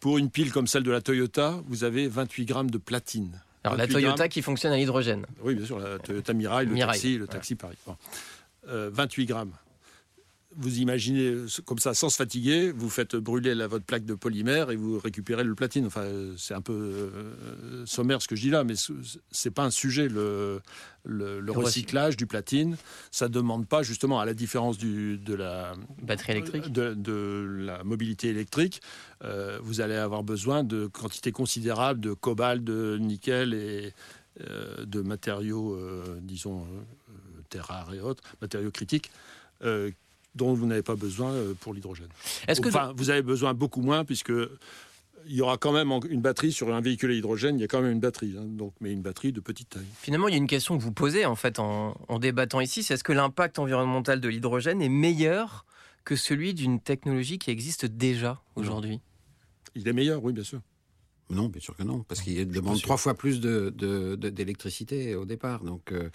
Pour 0.00 0.18
une 0.18 0.30
pile 0.30 0.50
comme 0.52 0.66
celle 0.66 0.82
de 0.82 0.90
la 0.90 1.02
Toyota, 1.02 1.60
vous 1.68 1.84
avez 1.84 2.08
28 2.08 2.44
grammes 2.46 2.70
de 2.70 2.78
platine. 2.78 3.40
Alors 3.64 3.76
la 3.76 3.84
28 3.84 3.92
Toyota 3.92 4.16
grammes. 4.16 4.28
qui 4.28 4.42
fonctionne 4.42 4.72
à 4.72 4.76
l'hydrogène. 4.76 5.26
Oui, 5.42 5.54
bien 5.54 5.66
sûr, 5.66 5.78
la 5.78 5.98
Toyota 5.98 6.32
Mirai, 6.32 6.64
le 6.64 6.72
Mirai, 6.72 6.92
taxi, 6.92 7.18
le 7.18 7.26
taxi 7.26 7.54
Paris. 7.54 7.76
Bon. 7.86 7.96
Euh, 8.68 8.90
28 8.92 9.26
grammes. 9.26 9.52
Vous 10.56 10.78
imaginez 10.80 11.36
comme 11.64 11.78
ça, 11.78 11.94
sans 11.94 12.08
se 12.08 12.16
fatiguer, 12.16 12.72
vous 12.72 12.90
faites 12.90 13.14
brûler 13.14 13.54
la, 13.54 13.68
votre 13.68 13.84
plaque 13.84 14.04
de 14.04 14.14
polymère 14.14 14.72
et 14.72 14.76
vous 14.76 14.98
récupérez 14.98 15.44
le 15.44 15.54
platine. 15.54 15.86
Enfin, 15.86 16.02
euh, 16.02 16.34
c'est 16.36 16.54
un 16.54 16.60
peu 16.60 16.72
euh, 16.72 17.86
sommaire 17.86 18.20
ce 18.20 18.26
que 18.26 18.34
je 18.34 18.42
dis 18.42 18.50
là, 18.50 18.64
mais 18.64 18.74
ce- 18.74 18.92
c'est 19.30 19.52
pas 19.52 19.62
un 19.62 19.70
sujet. 19.70 20.08
Le, 20.08 20.60
le, 21.04 21.38
le 21.38 21.40
Le 21.40 21.52
recyclage 21.52 22.16
du 22.16 22.26
platine, 22.26 22.76
ça 23.12 23.28
demande 23.28 23.68
pas 23.68 23.84
justement, 23.84 24.18
à 24.18 24.24
la 24.26 24.34
différence 24.34 24.76
du, 24.76 25.18
de 25.18 25.34
la 25.34 25.74
Batterie 26.02 26.32
électrique. 26.32 26.72
de, 26.72 26.94
de 26.94 27.46
la 27.60 27.84
mobilité 27.84 28.26
électrique, 28.28 28.82
euh, 29.22 29.60
vous 29.62 29.80
allez 29.80 29.94
avoir 29.94 30.24
besoin 30.24 30.64
de 30.64 30.88
quantités 30.88 31.30
considérables 31.30 32.00
de 32.00 32.12
cobalt, 32.12 32.64
de 32.64 32.98
nickel 33.00 33.54
et 33.54 33.94
euh, 34.40 34.84
de 34.84 35.00
matériaux, 35.00 35.78
disons, 36.22 36.66
terres 37.50 37.66
rares 37.66 37.94
et 37.94 38.00
autres, 38.00 38.24
matériaux 38.42 38.72
critiques, 38.72 39.10
dont 40.34 40.54
vous 40.54 40.66
n'avez 40.66 40.82
pas 40.82 40.96
besoin 40.96 41.32
euh, 41.32 41.54
pour 41.58 41.74
l'hydrogène. 41.74 42.08
Est-ce 42.48 42.60
que 42.60 42.68
Enfin, 42.68 42.92
vous 42.96 43.10
avez 43.10 43.22
besoin 43.22 43.52
beaucoup 43.54 43.82
moins, 43.82 44.04
puisque 44.04 44.32
il 45.26 45.36
y 45.36 45.42
aura 45.42 45.58
quand 45.58 45.72
même 45.72 45.92
une 46.08 46.22
batterie 46.22 46.50
sur 46.52 46.72
un 46.74 46.80
véhicule 46.80 47.10
à 47.10 47.14
hydrogène, 47.14 47.58
il 47.58 47.60
y 47.60 47.64
a 47.64 47.68
quand 47.68 47.82
même 47.82 47.92
une 47.92 48.00
batterie, 48.00 48.34
hein, 48.38 48.44
donc, 48.46 48.72
mais 48.80 48.90
une 48.92 49.02
batterie 49.02 49.32
de 49.32 49.40
petite 49.40 49.68
taille. 49.68 49.84
finalement 50.00 50.28
il 50.28 50.30
y 50.32 50.34
a 50.34 50.38
une 50.38 50.46
question 50.46 50.78
que 50.78 50.82
vous 50.82 50.92
posez 50.92 51.26
en 51.26 51.36
fait 51.36 51.58
en, 51.58 51.94
en 52.08 52.18
débattant 52.18 52.60
ici, 52.60 52.82
c'est 52.82 52.94
est-ce 52.94 53.04
que 53.04 53.12
l'impact 53.12 53.58
environnemental 53.58 54.20
de 54.20 54.28
l'hydrogène 54.28 54.80
est 54.80 54.88
meilleur 54.88 55.66
que 56.04 56.16
celui 56.16 56.54
d'une 56.54 56.80
technologie 56.80 57.38
qui 57.38 57.50
existe 57.50 57.84
déjà 57.84 58.40
aujourd'hui? 58.56 59.00
Il 59.74 59.86
est 59.86 59.92
meilleur, 59.92 60.24
oui, 60.24 60.32
bien 60.32 60.42
sûr. 60.42 60.60
Non, 61.30 61.46
bien 61.48 61.60
sûr 61.60 61.76
que 61.76 61.82
non, 61.84 62.04
parce 62.08 62.20
qu'il 62.22 62.48
demande 62.48 62.76
sûr. 62.76 62.84
trois 62.86 62.96
fois 62.96 63.14
plus 63.14 63.40
de- 63.40 63.72
de- 63.76 64.16
de- 64.16 64.30
d'électricité 64.30 65.14
au 65.14 65.24
départ. 65.24 65.62
Donc, 65.62 65.92
euh, 65.92 66.10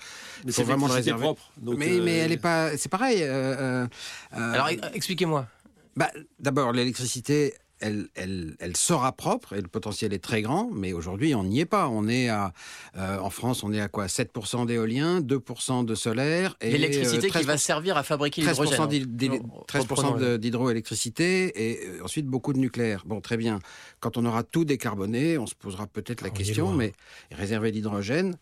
Mais 0.45 0.51
c'est 0.51 0.63
vraiment 0.63 0.87
réserver. 0.87 1.21
propre. 1.23 1.49
donc, 1.57 1.77
mais, 1.77 1.99
mais 1.99 2.19
euh, 2.21 2.25
elle 2.25 2.31
est 2.33 2.37
pas. 2.37 2.75
C'est 2.77 2.89
pareil. 2.89 3.23
euh, 3.23 3.27
euh, 3.27 3.87
euh, 4.33 4.53
Alors 4.53 4.67
e- 4.67 4.93
expliquez-moi. 4.93 5.47
bah, 5.95 6.11
D'abord, 6.39 6.73
l'électricité, 6.73 7.53
elle, 7.85 8.07
elle, 8.15 8.55
elle 8.59 8.75
sera 8.75 9.11
propre 9.11 9.53
et 9.53 9.61
le 9.61 9.67
potentiel 9.67 10.13
est 10.13 10.19
très 10.23 10.41
grand, 10.41 10.69
mais 10.73 10.91
aujourd'hui, 10.93 11.35
on 11.35 11.43
n'y 11.43 11.59
est 11.59 11.65
pas. 11.65 11.87
On 11.89 12.07
est 12.07 12.29
à, 12.29 12.51
euh, 12.97 13.19
en 13.19 13.29
France, 13.29 13.63
on 13.63 13.71
est 13.73 13.79
à 13.81 13.87
quoi? 13.87 14.07
7% 14.07 14.65
d'éolien, 14.65 15.21
2% 15.21 15.85
de 15.85 15.95
solaire. 15.95 16.55
et, 16.61 16.71
L'électricité 16.71 17.27
euh, 17.27 17.39
qui 17.39 17.45
va 17.45 17.55
13%, 17.55 17.57
servir 17.57 17.97
à 17.97 18.03
fabriquer 18.03 18.41
13% 18.41 18.47
l'hydrogène. 18.63 18.87
d'hyd- 18.87 19.15
d'hyd- 19.15 19.31
Non, 19.43 19.63
13% 19.67 19.79
reprenons 19.81 20.13
le- 20.15 20.31
de- 20.31 20.37
d'hydroélectricité 20.37 21.69
et 21.71 21.87
euh, 21.87 22.03
ensuite 22.03 22.25
beaucoup 22.27 22.53
de 22.53 22.59
nucléaire. 22.59 23.03
Bon, 23.05 23.21
très 23.21 23.37
bien. 23.37 23.59
Quand 23.99 24.17
on 24.17 24.25
aura 24.25 24.43
tout 24.43 24.65
décarboné, 24.65 25.37
on 25.37 25.45
se 25.47 25.55
posera 25.55 25.87
peut-être 25.87 26.21
la 26.21 26.27
Ah, 26.27 26.31
on 26.33 26.37
question, 26.37 26.71
mais 26.73 26.93
réserver 27.31 27.71
l'hydrogène, 27.71 28.37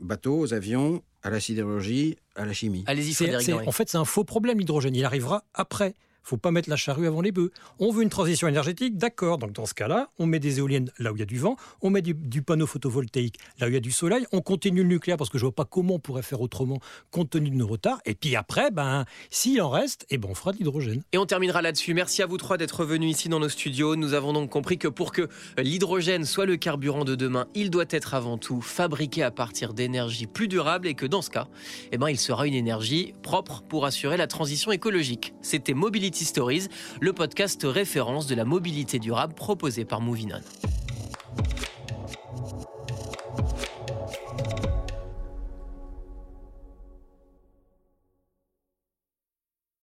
bateaux, 0.00 0.52
avions, 0.52 1.02
à 1.22 1.30
la 1.30 1.40
sidérurgie, 1.40 2.16
à 2.36 2.44
la 2.44 2.52
chimie. 2.52 2.84
Allez-y 2.86 3.12
en 3.68 3.72
fait, 3.72 3.88
c'est 3.88 3.96
un 3.96 4.04
faux 4.04 4.24
problème, 4.24 4.58
l'hydrogène. 4.58 4.94
Il 4.94 5.04
arrivera 5.04 5.44
après. 5.54 5.94
Faut 6.24 6.36
pas 6.36 6.50
mettre 6.50 6.70
la 6.70 6.76
charrue 6.76 7.06
avant 7.06 7.20
les 7.20 7.32
bœufs. 7.32 7.52
On 7.78 7.92
veut 7.92 8.02
une 8.02 8.08
transition 8.08 8.48
énergétique, 8.48 8.96
d'accord. 8.96 9.38
Donc 9.38 9.52
dans 9.52 9.66
ce 9.66 9.74
cas-là, 9.74 10.08
on 10.18 10.26
met 10.26 10.40
des 10.40 10.58
éoliennes 10.58 10.90
là 10.98 11.12
où 11.12 11.16
il 11.16 11.20
y 11.20 11.22
a 11.22 11.26
du 11.26 11.38
vent, 11.38 11.56
on 11.82 11.90
met 11.90 12.02
du, 12.02 12.14
panneau 12.42 12.66
photovoltaïque 12.66 13.38
là 13.58 13.66
où 13.66 13.70
il 13.70 13.74
y 13.74 13.76
a 13.76 13.80
du 13.80 13.92
soleil, 13.92 14.26
on 14.32 14.40
continue 14.40 14.82
le 14.82 14.88
nucléaire 14.88 15.16
parce 15.16 15.30
que 15.30 15.38
je 15.38 15.44
vois 15.44 15.54
pas 15.54 15.64
comment 15.64 15.94
on 15.94 15.98
pourrait 15.98 16.22
faire 16.22 16.40
autrement 16.40 16.80
compte 17.10 17.30
tenu 17.30 17.50
de 17.50 17.56
nos 17.56 17.66
retards. 17.66 18.00
Et 18.06 18.14
puis 18.14 18.36
après, 18.36 18.70
ben, 18.70 19.04
s'il 19.30 19.60
en 19.60 19.70
reste, 19.70 20.06
eh 20.10 20.18
ben, 20.18 20.28
on 20.30 20.34
fera 20.34 20.52
de 20.52 20.58
l'hydrogène. 20.58 21.02
Et 21.12 21.18
on 21.18 21.26
terminera 21.26 21.62
là-dessus. 21.62 21.94
Merci 21.94 22.22
à 22.22 22.26
vous 22.26 22.38
trois 22.38 22.56
d'être 22.56 22.84
venus 22.84 23.16
ici 23.16 23.28
dans 23.28 23.40
nos 23.40 23.48
studios. 23.48 23.96
Nous 23.96 24.14
avons 24.14 24.32
donc 24.32 24.50
compris 24.50 24.78
que 24.78 24.88
pour 24.88 25.12
que 25.12 25.28
l'hydrogène 25.58 26.24
soit 26.24 26.46
le 26.46 26.56
carburant 26.56 27.04
de 27.04 27.14
demain, 27.14 27.46
il 27.54 27.70
doit 27.70 27.84
être 27.90 28.14
avant 28.14 28.38
tout 28.38 28.60
fabriqué 28.60 29.22
à 29.22 29.30
partir 29.30 29.74
d'énergie 29.74 30.26
plus 30.26 30.48
durable 30.48 30.86
et 30.86 30.94
que 30.94 31.06
dans 31.06 31.22
ce 31.22 31.30
cas, 31.30 31.48
eh 31.92 31.98
ben, 31.98 32.08
il 32.08 32.18
sera 32.18 32.46
une 32.46 32.54
énergie 32.54 33.14
propre 33.22 33.62
pour 33.68 33.84
assurer 33.84 34.16
la 34.16 34.26
transition 34.26 34.72
écologique. 34.72 35.34
C'était 35.42 35.74
Mobility 36.14 36.68
le 37.00 37.12
podcast 37.12 37.60
référence 37.64 38.26
de 38.26 38.34
la 38.34 38.44
mobilité 38.44 38.98
durable 38.98 39.34
proposé 39.34 39.84
par 39.84 40.00
Movinon. 40.00 40.40